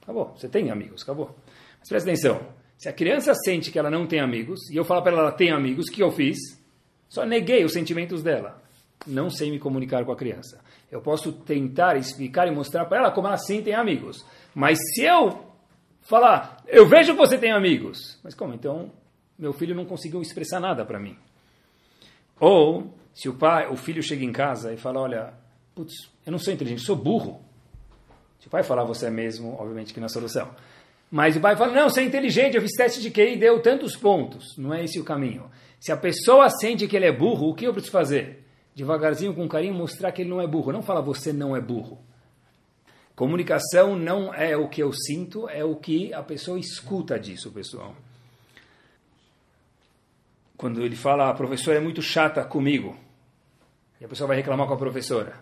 [0.00, 1.36] Acabou, você tem amigos, acabou.
[1.78, 2.40] Mas presta atenção,
[2.78, 5.32] se a criança sente que ela não tem amigos, e eu falo para ela, ela
[5.32, 6.38] tem amigos, o que eu fiz?
[7.06, 8.62] Só neguei os sentimentos dela.
[9.06, 10.58] Não sei me comunicar com a criança.
[10.90, 14.24] Eu posso tentar explicar e mostrar para ela como ela sim tem amigos.
[14.54, 15.43] Mas se eu
[16.04, 18.18] falar, eu vejo que você tem amigos.
[18.22, 18.54] Mas como?
[18.54, 18.92] Então,
[19.38, 21.16] meu filho não conseguiu expressar nada para mim.
[22.38, 25.34] Ou, se o pai, o filho chega em casa e fala, olha,
[25.74, 27.40] putz, eu não sou inteligente, sou burro.
[28.38, 30.50] Se o pai falar, você é mesmo, obviamente que não é solução.
[31.10, 33.62] Mas o pai fala, não, você é inteligente, eu fiz teste de QI e deu
[33.62, 34.56] tantos pontos.
[34.58, 35.50] Não é esse o caminho.
[35.78, 38.44] Se a pessoa sente que ele é burro, o que eu preciso fazer?
[38.74, 40.72] Devagarzinho, com carinho, mostrar que ele não é burro.
[40.72, 41.98] Não fala, você não é burro.
[43.14, 47.94] Comunicação não é o que eu sinto, é o que a pessoa escuta disso, pessoal.
[50.56, 52.96] Quando ele fala, a professora é muito chata comigo,
[54.00, 55.36] e a pessoa vai reclamar com a professora.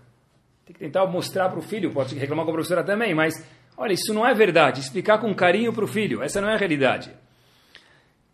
[0.67, 3.35] Tem que tentar mostrar para o filho, pode reclamar com a professora também, mas
[3.77, 4.81] olha, isso não é verdade.
[4.81, 7.11] Explicar com carinho para o filho, essa não é a realidade.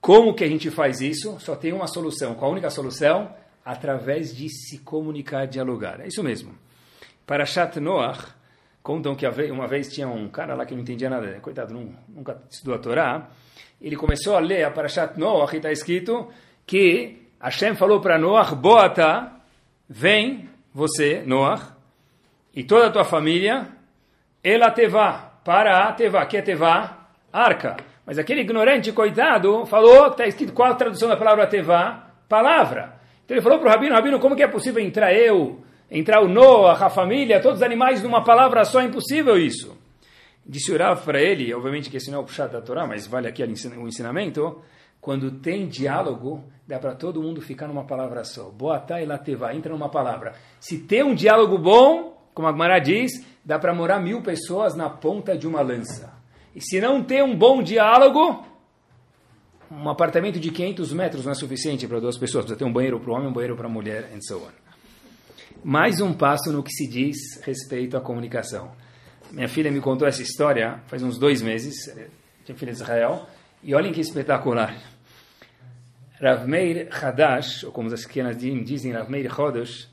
[0.01, 1.39] Como que a gente faz isso?
[1.41, 2.35] Só tem uma solução.
[2.35, 3.35] Qual a única solução?
[3.65, 6.01] Através de se comunicar, dialogar.
[6.01, 6.55] É isso mesmo.
[7.27, 8.38] Para Shat Noach,
[8.89, 11.75] Contam que uma vez tinha um cara lá que não entendia nada, coitado,
[12.09, 13.29] nunca estudou a Torá.
[13.79, 16.31] Ele começou a ler a Parashat Noach e está escrito
[16.67, 19.31] que Hashem falou para Noach, Boata,
[19.87, 21.65] vem você, Noach,
[22.55, 23.69] e toda a tua família,
[24.43, 26.97] ela teva, para a teva, que é teva?
[27.31, 27.77] Arca.
[28.07, 32.05] Mas aquele ignorante, coitado, falou, está escrito qual a tradução da palavra teva?
[32.27, 32.95] Palavra.
[33.23, 36.29] Então ele falou para o Rabino, Rabino, como que é possível entrar eu, entrar o
[36.29, 39.77] Noah, a família, todos os animais numa palavra só, é impossível isso.
[40.47, 43.29] Disse Urav para ele, obviamente que esse não é o puxado da Torá, mas vale
[43.29, 44.63] aqui o ensinamento,
[45.01, 48.51] quando tem diálogo, dá para todo mundo ficar numa palavra só.
[48.51, 50.35] Boatá e lateva, entra numa palavra.
[50.59, 53.13] Se tem um diálogo bom, como a Gemara diz,
[53.45, 56.13] dá para morar mil pessoas na ponta de uma lança.
[56.55, 58.45] E se não tem um bom diálogo,
[59.71, 62.45] um apartamento de 500 metros não é suficiente para duas pessoas.
[62.45, 64.68] Precisa ter um banheiro para o homem, um banheiro para a mulher, and so on
[65.65, 68.71] mais um passo no que se diz respeito à comunicação.
[69.31, 71.75] Minha filha me contou essa história faz uns dois meses,
[72.45, 73.27] tinha filha de Israel,
[73.63, 74.75] e olhem que espetacular.
[76.21, 79.89] Rav Meir Hadash, ou como as pequenas dizem, Rav Meir Chodosh,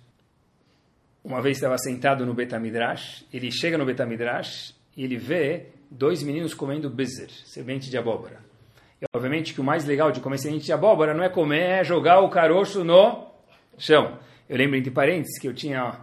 [1.24, 6.54] uma vez estava sentado no Betamidrash, ele chega no Betamidrash e ele vê dois meninos
[6.54, 8.40] comendo bizer, semente de abóbora.
[9.02, 11.84] E obviamente que o mais legal de comer semente de abóbora não é comer, é
[11.84, 13.28] jogar o caroço no
[13.78, 14.18] chão.
[14.48, 16.00] Eu lembro, entre parênteses, que eu tinha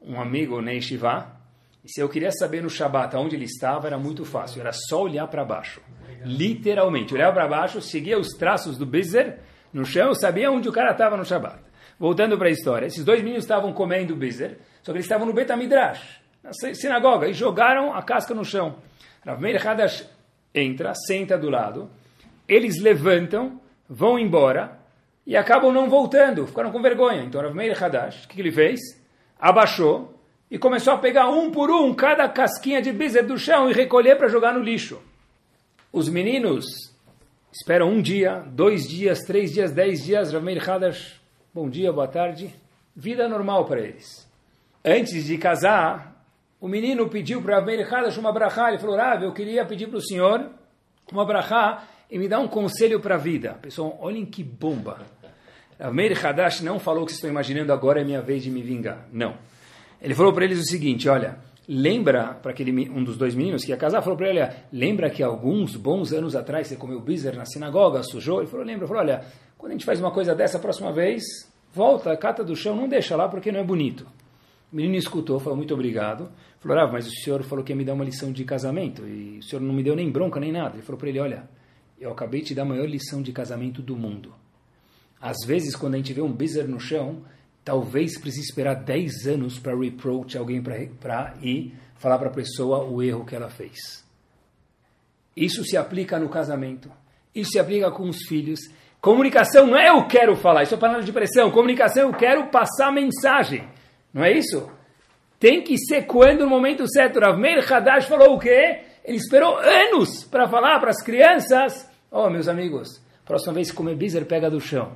[0.00, 1.40] um amigo, Ney Shiva,
[1.84, 5.02] e se eu queria saber no Shabat onde ele estava, era muito fácil, era só
[5.02, 5.80] olhar para baixo.
[6.24, 9.38] Literalmente, olhava para baixo, seguia os traços do bizer
[9.72, 11.58] no chão, sabia onde o cara estava no Shabat.
[11.98, 15.32] Voltando para a história, esses dois meninos estavam comendo bizer, só que eles estavam no
[15.32, 18.76] Betamidrash, na sinagoga, e jogaram a casca no chão.
[19.24, 20.08] Rav Meir Hadash
[20.54, 21.90] entra, senta do lado,
[22.48, 24.79] eles levantam, vão embora
[25.30, 27.22] e acabam não voltando, ficaram com vergonha.
[27.22, 28.80] Então Rav Meir Hadash, o que, ele fez?
[29.38, 30.12] Abaixou
[30.50, 34.16] e começou a pegar um por um cada casquinha de bizer do chão e recolher
[34.16, 35.00] para jogar no lixo.
[35.92, 36.64] Os meninos
[37.52, 40.32] esperam um dia, dois dias, três dias, dez dias.
[40.32, 41.20] Rav Meir Hadash,
[41.54, 42.52] bom dia, boa tarde.
[42.96, 44.28] Vida normal para eles.
[44.84, 46.24] Antes de casar,
[46.60, 49.98] o menino pediu para Rav Hadash uma brachá, ele falou, Rav, eu queria pedir para
[49.98, 50.50] o senhor
[51.12, 53.56] uma brachá e me dar um conselho para a vida.
[53.62, 55.19] Pessoal, olhem que bomba.
[55.80, 59.08] Rav Hadash não falou que vocês estão imaginando, agora é minha vez de me vingar.
[59.10, 59.34] Não.
[60.00, 63.70] Ele falou para eles o seguinte, olha, lembra, para aquele um dos dois meninos que
[63.70, 67.34] ia casar, falou para ele, olha, lembra que alguns bons anos atrás você comeu bizer
[67.34, 68.40] na sinagoga, sujou?
[68.40, 69.24] Ele falou, lembra, falou, olha,
[69.56, 71.22] quando a gente faz uma coisa dessa a próxima vez,
[71.72, 74.06] volta, cata do chão, não deixa lá porque não é bonito.
[74.72, 76.30] O menino escutou, falou muito obrigado.
[76.60, 79.38] Falou, ah, mas o senhor falou que ia me dar uma lição de casamento e
[79.38, 80.76] o senhor não me deu nem bronca nem nada.
[80.76, 81.48] Ele falou para ele, olha,
[81.98, 84.34] eu acabei de te dar a maior lição de casamento do mundo.
[85.20, 87.22] Às vezes, quando a gente vê um bizer no chão,
[87.64, 93.02] talvez precise esperar 10 anos para reproach alguém para ir falar para a pessoa o
[93.02, 94.02] erro que ela fez.
[95.36, 96.90] Isso se aplica no casamento.
[97.34, 98.60] Isso se aplica com os filhos.
[99.00, 101.50] Comunicação não é eu quero falar, isso é panela de pressão.
[101.50, 103.68] Comunicação eu quero passar mensagem.
[104.12, 104.70] Não é isso?
[105.38, 107.20] Tem que ser quando no momento certo.
[107.20, 108.80] Rav Meir Hadash falou o quê?
[109.04, 111.88] Ele esperou anos para falar para as crianças.
[112.10, 114.92] Oh, meus amigos, próxima vez que comer bizer, pega do chão.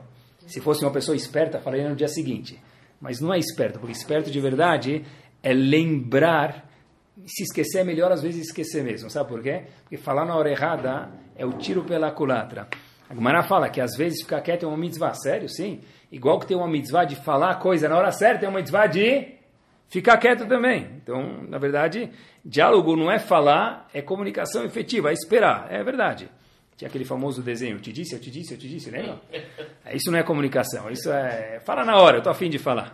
[0.46, 2.60] Se fosse uma pessoa esperta, falaria no dia seguinte.
[3.00, 5.04] Mas não é esperto, porque esperto de verdade
[5.42, 6.68] é lembrar.
[7.26, 9.10] Se esquecer é melhor às vezes esquecer mesmo.
[9.10, 9.64] Sabe por quê?
[9.82, 12.68] Porque falar na hora errada é o tiro pela culatra.
[13.08, 15.14] A Gumara fala que às vezes ficar quieto é uma mitzvah.
[15.14, 15.48] Sério?
[15.48, 15.80] Sim.
[16.10, 18.86] Igual que tem uma mitzvah de falar a coisa na hora certa, tem uma mitzvah
[18.86, 19.34] de
[19.88, 20.88] ficar quieto também.
[21.02, 22.10] Então, na verdade,
[22.44, 25.66] diálogo não é falar, é comunicação efetiva, é esperar.
[25.70, 26.28] É verdade.
[26.76, 29.20] Tinha aquele famoso desenho, te disse, eu te disse, eu te disse, lembra?
[29.92, 31.60] Isso não é comunicação, isso é...
[31.60, 32.92] Fala na hora, eu estou afim de falar.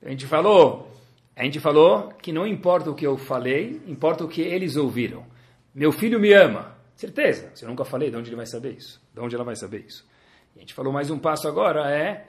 [0.00, 0.88] A gente falou,
[1.34, 5.26] a gente falou que não importa o que eu falei, importa o que eles ouviram.
[5.74, 6.76] Meu filho me ama.
[6.94, 7.52] Certeza.
[7.54, 9.00] Se eu nunca falei, de onde ele vai saber isso?
[9.14, 10.04] De onde ela vai saber isso?
[10.56, 12.26] a gente falou mais um passo agora, é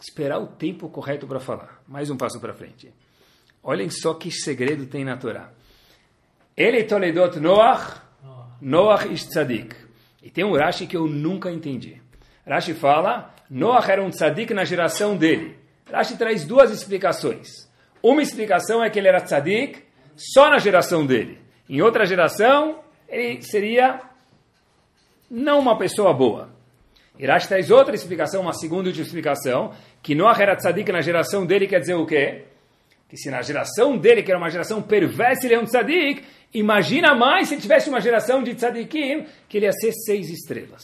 [0.00, 1.80] esperar o tempo correto para falar.
[1.86, 2.92] Mais um passo para frente.
[3.62, 5.52] Olhem só que segredo tem na Torá.
[6.56, 8.00] Ele toledot Noach,
[8.60, 9.74] Noach ish tzadik.
[10.22, 12.00] E tem um Rashi que eu nunca entendi.
[12.46, 15.56] Rashi fala, Noach era um tzadik na geração dele.
[15.90, 17.48] Rashi traz duas explicações.
[18.02, 19.82] Uma explicação é que ele era tzadik
[20.16, 21.38] só na geração dele.
[21.68, 24.00] Em outra geração, ele seria
[25.30, 26.50] não uma pessoa boa.
[27.18, 31.80] Irash traz outra explicação, uma segunda explicação, que Noah era tzadik na geração dele, quer
[31.80, 32.44] dizer o quê?
[33.14, 37.14] Que se na geração dele, que era uma geração perversa, ele é um tzadik, imagina
[37.14, 40.82] mais se ele tivesse uma geração de tzadikim, que ele ia ser seis estrelas.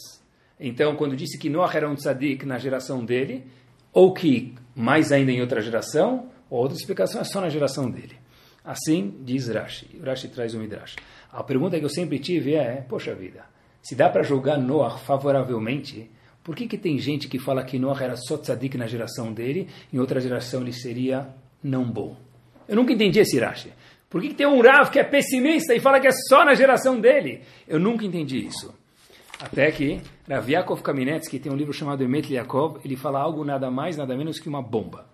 [0.61, 3.45] Então, quando disse que Noah era um tzadik na geração dele,
[3.93, 8.17] ou que mais ainda em outra geração, outra explicação é só na geração dele.
[8.65, 10.01] Assim diz Rashi.
[10.01, 10.95] Rashi traz um Midrash.
[11.33, 13.45] A pergunta que eu sempre tive é, poxa vida,
[13.83, 16.09] se dá para julgar Noah favoravelmente,
[16.45, 19.67] por que, que tem gente que fala que Noah era só tzadik na geração dele,
[19.93, 21.29] em outra geração ele seria
[21.63, 22.17] não bom?
[22.69, 23.73] Eu nunca entendi esse Rashi.
[24.09, 26.55] Por que, que tem um Rav que é pessimista e fala que é só na
[26.55, 27.43] geração dele?
[27.69, 28.75] Eu nunca entendi isso.
[29.41, 33.71] Até que Rav Yaakov Kamenetsky tem um livro chamado Emet Yaakov, ele fala algo nada
[33.71, 35.09] mais, nada menos que uma bomba.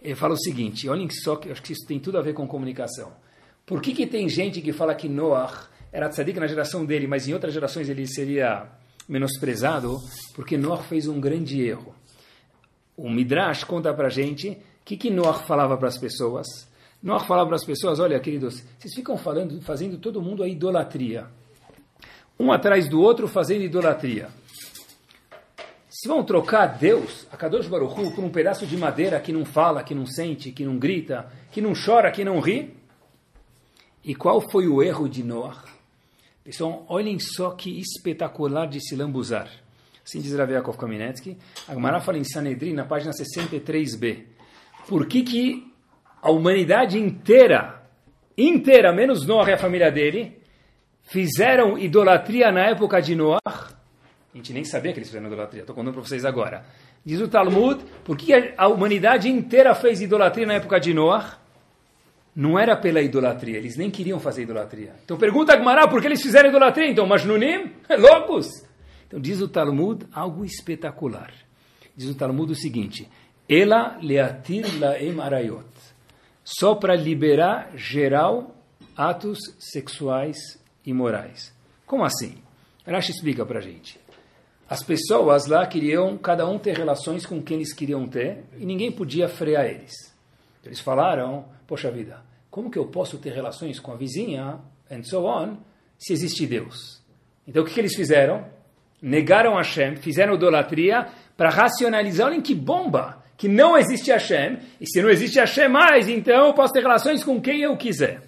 [0.00, 2.46] Ele fala o seguinte, olhem só que acho que isso tem tudo a ver com
[2.46, 3.12] comunicação.
[3.64, 7.28] Por que, que tem gente que fala que Noah era tzadik na geração dele, mas
[7.28, 8.66] em outras gerações ele seria
[9.08, 9.98] menosprezado?
[10.34, 11.94] Porque Noah fez um grande erro.
[12.96, 16.46] O Midrash conta para gente o que, que Noah falava para as pessoas.
[17.00, 21.26] Noah falava para as pessoas, olha queridos, vocês ficam falando, fazendo todo mundo a idolatria.
[22.38, 24.28] Um atrás do outro fazendo idolatria.
[25.88, 29.44] Se vão trocar Deus, a Kadosh Baruch Hu, por um pedaço de madeira que não
[29.44, 32.74] fala, que não sente, que não grita, que não chora, que não ri,
[34.04, 35.62] e qual foi o erro de Noah?
[36.42, 39.48] Pessoal, olhem só que espetacular de se lambuzar.
[40.04, 41.38] Assim diz Rav Yaakov Kaminetsky.
[41.68, 44.24] A Gemara fala em Sanedrin, na página 63b.
[44.88, 45.72] Por que, que
[46.20, 47.82] a humanidade inteira,
[48.36, 50.38] inteira, menos Noah e a família dele,
[51.02, 53.40] fizeram idolatria na época de Noah?
[53.46, 56.64] A gente nem sabia que eles fizeram idolatria, estou contando para vocês agora.
[57.04, 61.38] Diz o Talmud, por que a humanidade inteira fez idolatria na época de Noah?
[62.34, 64.94] Não era pela idolatria, eles nem queriam fazer idolatria.
[65.04, 66.88] Então pergunta a Gemara por que eles fizeram idolatria.
[66.88, 68.46] Então, Majnunim, loucos.
[69.06, 71.30] Então diz o Talmud algo espetacular.
[71.94, 73.06] Diz o Talmud o seguinte:
[73.48, 75.66] Ela leatir laem arayot.
[76.44, 78.54] Só para liberar geral
[78.96, 81.52] atos sexuais e morais.
[81.86, 82.42] Como assim?
[82.86, 84.00] Rashi explica para a gente.
[84.68, 88.90] As pessoas lá queriam cada um ter relações com quem eles queriam ter e ninguém
[88.90, 89.92] podia frear eles.
[90.64, 95.24] Eles falaram, poxa vida, como que eu posso ter relações com a vizinha, and so
[95.24, 95.58] on,
[95.98, 97.02] se existe Deus?
[97.46, 98.46] Então o que, que eles fizeram?
[99.00, 105.02] Negaram Hashem, fizeram idolatria para racionalizar, olhem que bomba, que não existe Hashem, e se
[105.02, 108.22] não existe Hashem mais, então eu posso ter relações com quem eu quiser.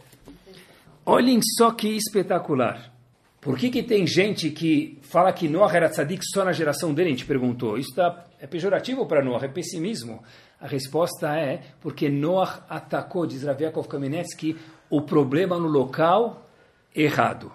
[1.06, 2.92] Olhem só que espetacular.
[3.40, 7.10] Por que, que tem gente que fala que Noah era tzadik só na geração dele?
[7.10, 7.78] A gente perguntou.
[7.78, 10.20] Isso tá, é pejorativo para Noah, é pessimismo.
[10.60, 14.56] A resposta é porque Noah atacou, diz Rav Yaakov Kamenetsky,
[14.90, 16.44] o problema no local
[16.92, 17.52] errado.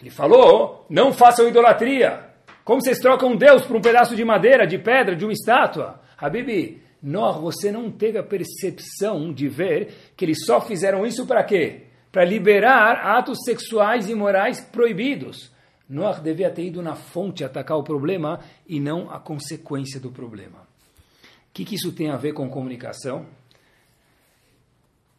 [0.00, 2.20] Ele falou, não façam idolatria.
[2.64, 5.98] Como vocês trocam Deus por um pedaço de madeira, de pedra, de uma estátua?
[6.20, 11.42] Habibi, Noah, você não teve a percepção de ver que eles só fizeram isso para
[11.42, 11.86] quê?
[12.12, 15.50] para liberar atos sexuais e morais proibidos.
[15.88, 20.60] Noah devia ter ido na fonte atacar o problema e não a consequência do problema.
[20.60, 23.26] O que, que isso tem a ver com comunicação?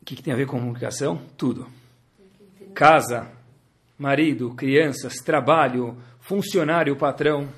[0.01, 1.21] O que, que tem a ver com comunicação?
[1.37, 1.67] Tudo.
[2.73, 3.29] Casa,
[3.97, 7.49] marido, crianças, trabalho, funcionário, patrão.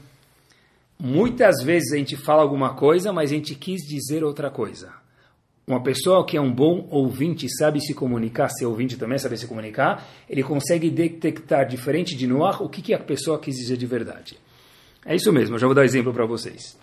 [1.06, 4.94] Muitas vezes a gente fala alguma coisa, mas a gente quis dizer outra coisa.
[5.68, 9.46] Uma pessoa que é um bom ouvinte, sabe se comunicar, se ouvinte também sabe se
[9.46, 13.86] comunicar, ele consegue detectar, diferente de Noah, o que, que a pessoa quis dizer de
[13.86, 14.38] verdade.
[15.06, 16.80] É isso mesmo, eu já vou dar um exemplo para vocês.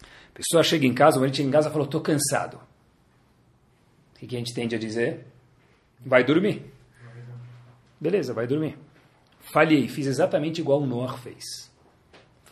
[0.00, 2.60] A pessoa chega em casa, o marido chega em casa e fala, estou cansado.
[4.14, 5.26] O que, que a gente tende a dizer?
[6.04, 6.72] Vai dormir.
[8.00, 8.78] Beleza, vai dormir.
[9.52, 11.68] Falhei, fiz exatamente igual o Noah fez.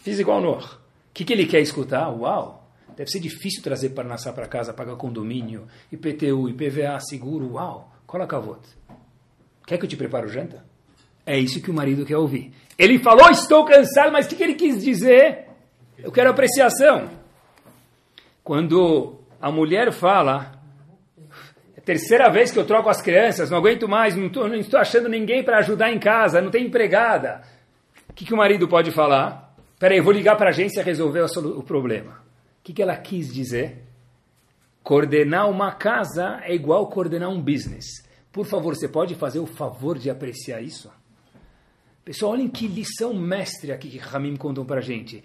[0.01, 0.84] Fiz igual o Noah.
[1.15, 2.11] Que, que ele quer escutar?
[2.11, 2.69] Uau!
[2.97, 8.41] Deve ser difícil trazer Parnassá para casa, pagar condomínio, IPTU, IPVA, seguro, uau, coloca a
[8.41, 8.69] voto.
[9.67, 10.65] Quer que eu te prepare o janta?
[11.27, 12.53] É isso que o marido quer ouvir.
[12.79, 15.47] Ele falou, estou cansado, mas o que, que ele quis dizer?
[15.99, 17.09] Eu quero apreciação.
[18.43, 20.53] Quando a mulher fala,
[21.77, 25.09] é terceira vez que eu troco as crianças, não aguento mais, não, não estou achando
[25.09, 27.43] ninguém para ajudar em casa, não tem empregada.
[28.09, 29.43] O que, que o marido pode falar?
[29.85, 32.24] Peraí, eu vou ligar para a agência resolver o, o problema
[32.62, 33.85] que, que ela quis dizer?
[34.82, 37.85] Coordenar uma casa é igual coordenar um business.
[38.32, 40.91] Por favor, você pode fazer o favor de apreciar isso?
[42.03, 45.22] Pessoal, olhem que lição mestre aqui que Ramim contou para a gente.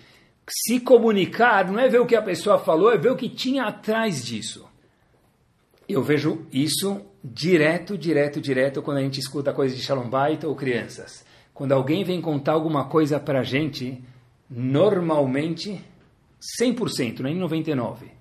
[0.50, 3.64] Se comunicar não é ver o que a pessoa falou, é ver o que tinha
[3.64, 4.68] atrás disso.
[5.88, 10.54] Eu vejo isso direto, direto, direto quando a gente escuta coisas de Shalom Bait ou
[10.54, 11.24] crianças.
[11.54, 14.04] Quando alguém vem contar alguma coisa para a gente,
[14.50, 15.82] normalmente
[16.62, 18.20] 100%, nem 99%.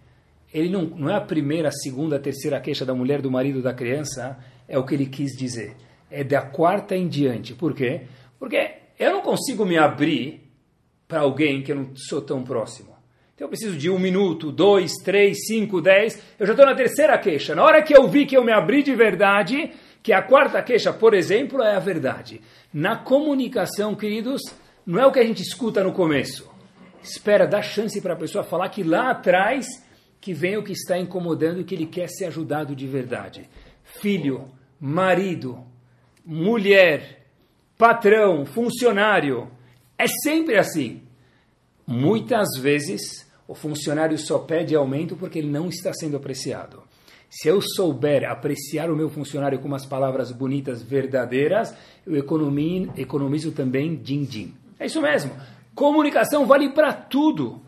[0.52, 3.62] Ele não, não é a primeira, a segunda, a terceira queixa da mulher, do marido,
[3.62, 5.76] da criança, é o que ele quis dizer.
[6.10, 7.54] É da quarta em diante.
[7.54, 8.02] Por quê?
[8.38, 10.50] Porque eu não consigo me abrir
[11.06, 12.96] para alguém que eu não sou tão próximo.
[13.34, 16.20] Então eu preciso de um minuto, dois, três, cinco, dez.
[16.38, 17.54] Eu já estou na terceira queixa.
[17.54, 19.70] Na hora que eu vi que eu me abri de verdade,
[20.02, 22.40] que a quarta queixa, por exemplo, é a verdade.
[22.72, 24.40] Na comunicação, queridos,
[24.88, 26.58] não é o que a gente escuta no começo
[27.02, 29.66] espera, dá chance para a pessoa falar que lá atrás
[30.20, 33.48] que vem o que está incomodando e que ele quer ser ajudado de verdade.
[33.84, 35.64] Filho, marido,
[36.24, 37.26] mulher,
[37.76, 39.48] patrão, funcionário.
[39.96, 41.02] É sempre assim.
[41.86, 46.82] Muitas vezes o funcionário só pede aumento porque ele não está sendo apreciado.
[47.30, 51.74] Se eu souber apreciar o meu funcionário com umas palavras bonitas, verdadeiras,
[52.06, 54.54] eu economizo também din-din.
[54.78, 55.36] É isso mesmo.
[55.74, 57.60] Comunicação vale para tudo.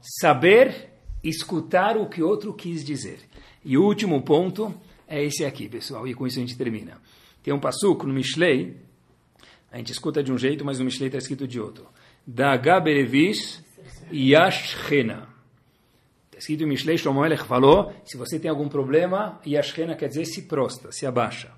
[0.00, 0.90] Saber
[1.22, 3.18] escutar o que outro quis dizer.
[3.64, 4.74] E o último ponto
[5.08, 6.98] é esse aqui, pessoal, e com isso a gente termina.
[7.42, 8.76] Tem um passuco no Mishlei,
[9.70, 11.86] a gente escuta de um jeito, mas no Mishlei está escrito de outro.
[12.26, 13.62] Da Gaberevish
[14.12, 15.28] Yashchena.
[16.26, 20.42] Está escrito em Mishlei, Shlomo falou, se você tem algum problema, Yashchena quer dizer se
[20.42, 21.55] prosta, se abaixa.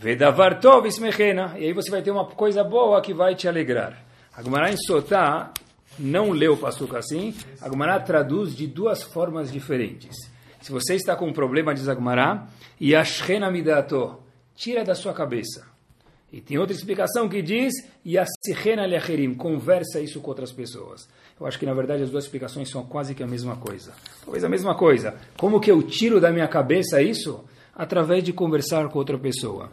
[0.00, 1.56] Vedavar tov ismechena.
[1.58, 4.00] E aí você vai ter uma coisa boa que vai te alegrar.
[4.32, 5.52] A Gemara em Sotá
[5.98, 10.14] não leu o Passuca assim, a Gemara traduz de duas formas diferentes.
[10.60, 12.46] Se você está com um problema, diz a Gemara,
[12.80, 14.16] Yashchena midato,
[14.54, 15.66] tira da sua cabeça.
[16.32, 17.72] E tem outra explicação que diz,
[18.06, 21.08] Yasichena lecherim, conversa isso com outras pessoas.
[21.40, 23.92] Eu acho que na verdade as duas explicações são quase que a mesma coisa.
[24.24, 25.16] Talvez a mesma coisa.
[25.36, 27.44] Como que eu tiro da minha cabeça isso?
[27.78, 29.70] Através de conversar com outra pessoa.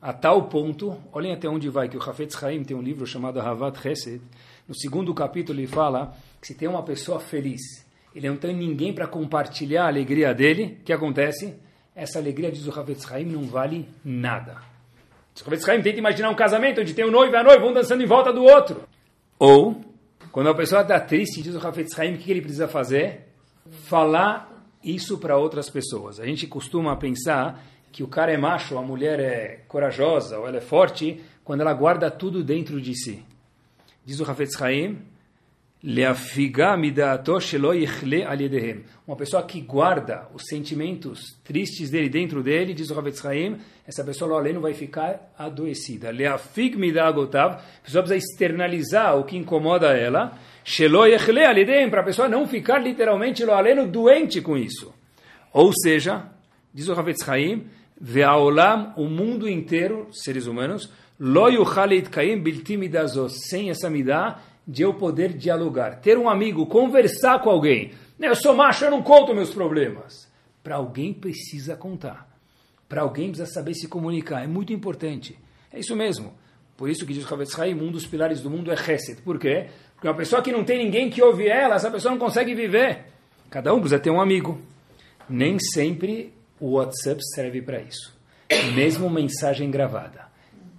[0.00, 3.40] A tal ponto, olhem até onde vai, que o Hafetz Haim tem um livro chamado
[3.40, 4.22] Havat Chesed.
[4.68, 7.60] No segundo capítulo ele fala que se tem uma pessoa feliz,
[8.14, 11.54] ele não tem ninguém para compartilhar a alegria dele, o que acontece?
[11.94, 14.62] Essa alegria, diz o Hafetz Haim, não vale nada.
[15.36, 17.72] O Hafetz Haim tenta imaginar um casamento onde tem um noivo e a noiva, um
[17.72, 18.84] dançando em volta do outro.
[19.38, 19.84] Ou,
[20.32, 23.28] quando a pessoa está triste, diz o Hafetz Haim, o que ele precisa fazer?
[23.86, 24.49] Falar
[24.82, 26.18] isso para outras pessoas.
[26.20, 30.58] A gente costuma pensar que o cara é macho, a mulher é corajosa ou ela
[30.58, 33.24] é forte quando ela guarda tudo dentro de si.
[34.04, 34.98] Diz o Hafetz Haim,
[39.06, 43.56] uma pessoa que guarda os sentimentos tristes dele dentro dele, diz o Havetz Haim,
[43.86, 46.10] essa pessoa além não vai ficar adoecida.
[46.10, 46.38] A
[47.82, 50.38] pessoa precisa externalizar o que incomoda ela,
[51.90, 54.94] para a pessoa não ficar literalmente lo aleno doente com isso.
[55.52, 56.26] Ou seja,
[56.72, 57.66] diz o Havetz Haim,
[58.00, 61.44] Ve'aolam, o mundo inteiro, seres humanos, lo
[62.10, 62.42] kaim
[63.28, 67.92] sem essa midá, de eu poder dialogar, ter um amigo, conversar com alguém.
[68.18, 70.30] Eu sou macho, eu não conto meus problemas.
[70.62, 72.28] Para alguém precisa contar.
[72.88, 74.44] Para alguém precisa saber se comunicar.
[74.44, 75.38] É muito importante.
[75.72, 76.34] É isso mesmo.
[76.80, 79.20] Por isso que diz o Havetz Haim, um dos pilares do mundo é Chesed.
[79.20, 79.66] Por quê?
[79.94, 83.04] Porque uma pessoa que não tem ninguém que ouve ela, essa pessoa não consegue viver.
[83.50, 84.58] Cada um precisa ter um amigo.
[85.28, 88.18] Nem sempre o WhatsApp serve para isso.
[88.74, 90.24] Mesmo mensagem gravada.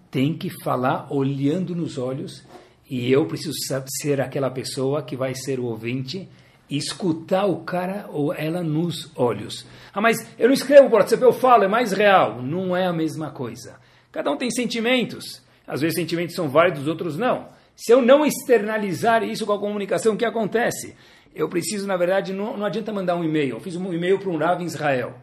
[0.09, 2.43] Tem que falar olhando nos olhos
[2.89, 3.53] e eu preciso
[4.01, 6.27] ser aquela pessoa que vai ser o ouvinte
[6.67, 9.67] e escutar o cara ou ela nos olhos.
[9.93, 12.41] Ah, mas eu não escrevo por WhatsApp, eu falo, é mais real.
[12.41, 13.75] Não é a mesma coisa.
[14.11, 15.43] Cada um tem sentimentos.
[15.67, 17.47] Às vezes sentimentos são válidos, outros não.
[17.75, 20.95] Se eu não externalizar isso com a comunicação, o que acontece?
[21.33, 23.55] Eu preciso, na verdade, não, não adianta mandar um e-mail.
[23.55, 25.15] Eu fiz um e-mail para um Rav em Israel.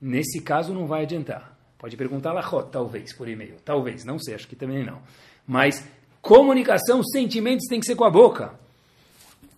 [0.00, 1.56] Nesse caso não vai adiantar.
[1.78, 3.56] Pode perguntar lá, talvez, por e-mail.
[3.64, 5.00] Talvez, não sei, acho que também não.
[5.46, 5.82] Mas
[6.20, 8.52] comunicação, sentimentos tem que ser com a boca.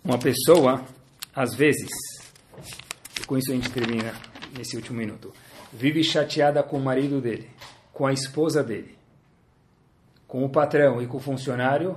[0.05, 0.85] Uma pessoa,
[1.35, 1.89] às vezes,
[3.27, 4.15] com isso a gente termina
[4.57, 5.33] nesse último minuto,
[5.73, 7.49] vive chateada com o marido dele,
[7.93, 8.95] com a esposa dele,
[10.33, 11.95] com o patrão e com o funcionário,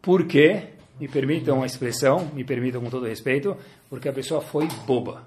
[0.00, 3.54] porque, me permitam a expressão, me permitam com todo respeito,
[3.90, 5.26] porque a pessoa foi boba.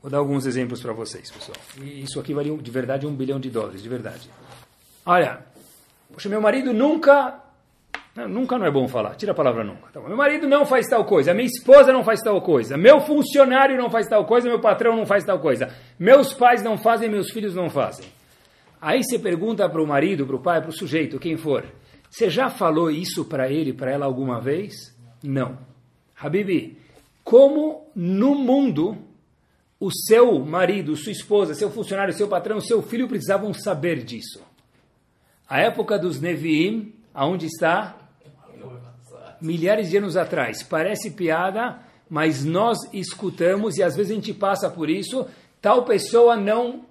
[0.00, 1.56] Vou dar alguns exemplos para vocês, pessoal.
[1.82, 4.30] E isso aqui valia de verdade um bilhão de dólares, de verdade.
[5.04, 5.44] Olha,
[6.12, 7.40] poxa, meu marido nunca.
[8.14, 9.88] Não, nunca não é bom falar, tira a palavra nunca.
[9.90, 13.76] Então, meu marido não faz tal coisa, minha esposa não faz tal coisa, meu funcionário
[13.76, 17.32] não faz tal coisa, meu patrão não faz tal coisa, meus pais não fazem, meus
[17.32, 18.19] filhos não fazem.
[18.80, 21.64] Aí você pergunta para o marido, para o pai, para o sujeito, quem for,
[22.10, 24.96] você já falou isso para ele, para ela alguma vez?
[25.22, 25.58] Não.
[26.18, 26.78] Habibi,
[27.22, 28.98] como no mundo
[29.78, 34.42] o seu marido, sua esposa, seu funcionário, seu patrão, seu filho precisavam saber disso.
[35.48, 37.96] A época dos Nevi'im, aonde está?
[39.40, 40.62] Milhares de anos atrás.
[40.62, 45.26] Parece piada, mas nós escutamos e às vezes a gente passa por isso.
[45.62, 46.84] Tal pessoa não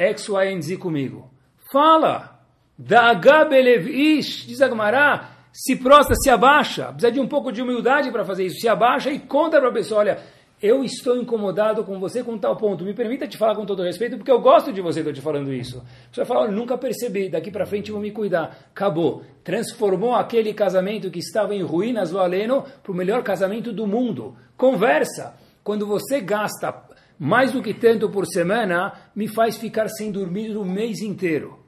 [0.00, 1.30] X, Y, Z comigo.
[1.70, 2.40] Fala!
[2.78, 6.86] Da'agabelevish, diz Agmará, se prostra, se abaixa.
[6.86, 8.60] Precisa de um pouco de humildade para fazer isso.
[8.60, 10.18] Se abaixa e conta para a pessoa, olha,
[10.62, 12.82] eu estou incomodado com você com tal ponto.
[12.82, 15.52] Me permita te falar com todo respeito, porque eu gosto de você, estou te falando
[15.52, 15.84] isso.
[16.10, 18.70] Você vai falar, olha, nunca percebi, daqui para frente vou me cuidar.
[18.70, 19.22] Acabou.
[19.44, 24.34] Transformou aquele casamento que estava em ruínas, lo aleno, para o melhor casamento do mundo.
[24.56, 25.34] Conversa.
[25.62, 26.72] Quando você gasta
[27.20, 31.60] mais do que tanto por semana, me faz ficar sem dormir o mês inteiro.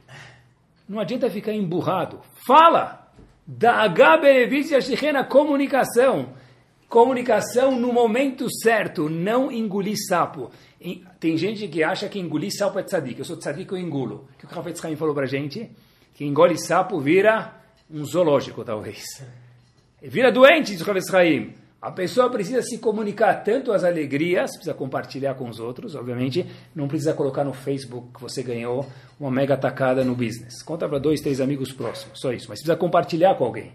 [0.89, 2.21] Não adianta ficar emburrado.
[2.47, 3.13] Fala!
[3.47, 4.17] Da H.
[4.19, 4.79] Benevício
[5.29, 6.33] comunicação
[6.89, 10.51] Comunicação no momento certo, não engolir sapo.
[11.19, 13.19] Tem gente que acha que engolir sapo é tzadik.
[13.19, 14.29] Eu sou tzadik, eu engulo.
[14.35, 15.71] O que o Rafael Haim falou pra gente?
[16.15, 17.59] Que engole sapo vira
[17.91, 19.05] um zoológico, talvez.
[20.03, 21.55] Vira doente, diz o Rafael Haim.
[21.83, 26.87] A pessoa precisa se comunicar tanto as alegrias, precisa compartilhar com os outros, obviamente, não
[26.87, 28.87] precisa colocar no Facebook que você ganhou
[29.19, 30.63] uma mega tacada no business.
[30.63, 32.47] Conta para dois, três amigos próximos, só isso.
[32.49, 33.73] Mas precisa compartilhar com alguém.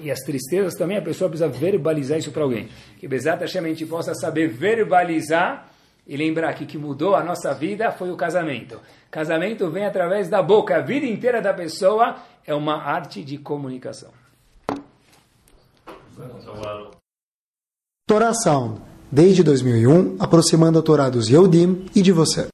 [0.00, 2.68] E as tristezas também, a pessoa precisa verbalizar isso para alguém.
[2.98, 5.70] Que exatamente a gente possa saber verbalizar
[6.08, 8.80] e lembrar que que mudou a nossa vida foi o casamento.
[9.12, 10.76] Casamento vem através da boca.
[10.76, 14.10] A vida inteira da pessoa é uma arte de comunicação.
[18.06, 22.48] Torah Sound, desde 2001, aproximando a Torá dos Yehudim e de você.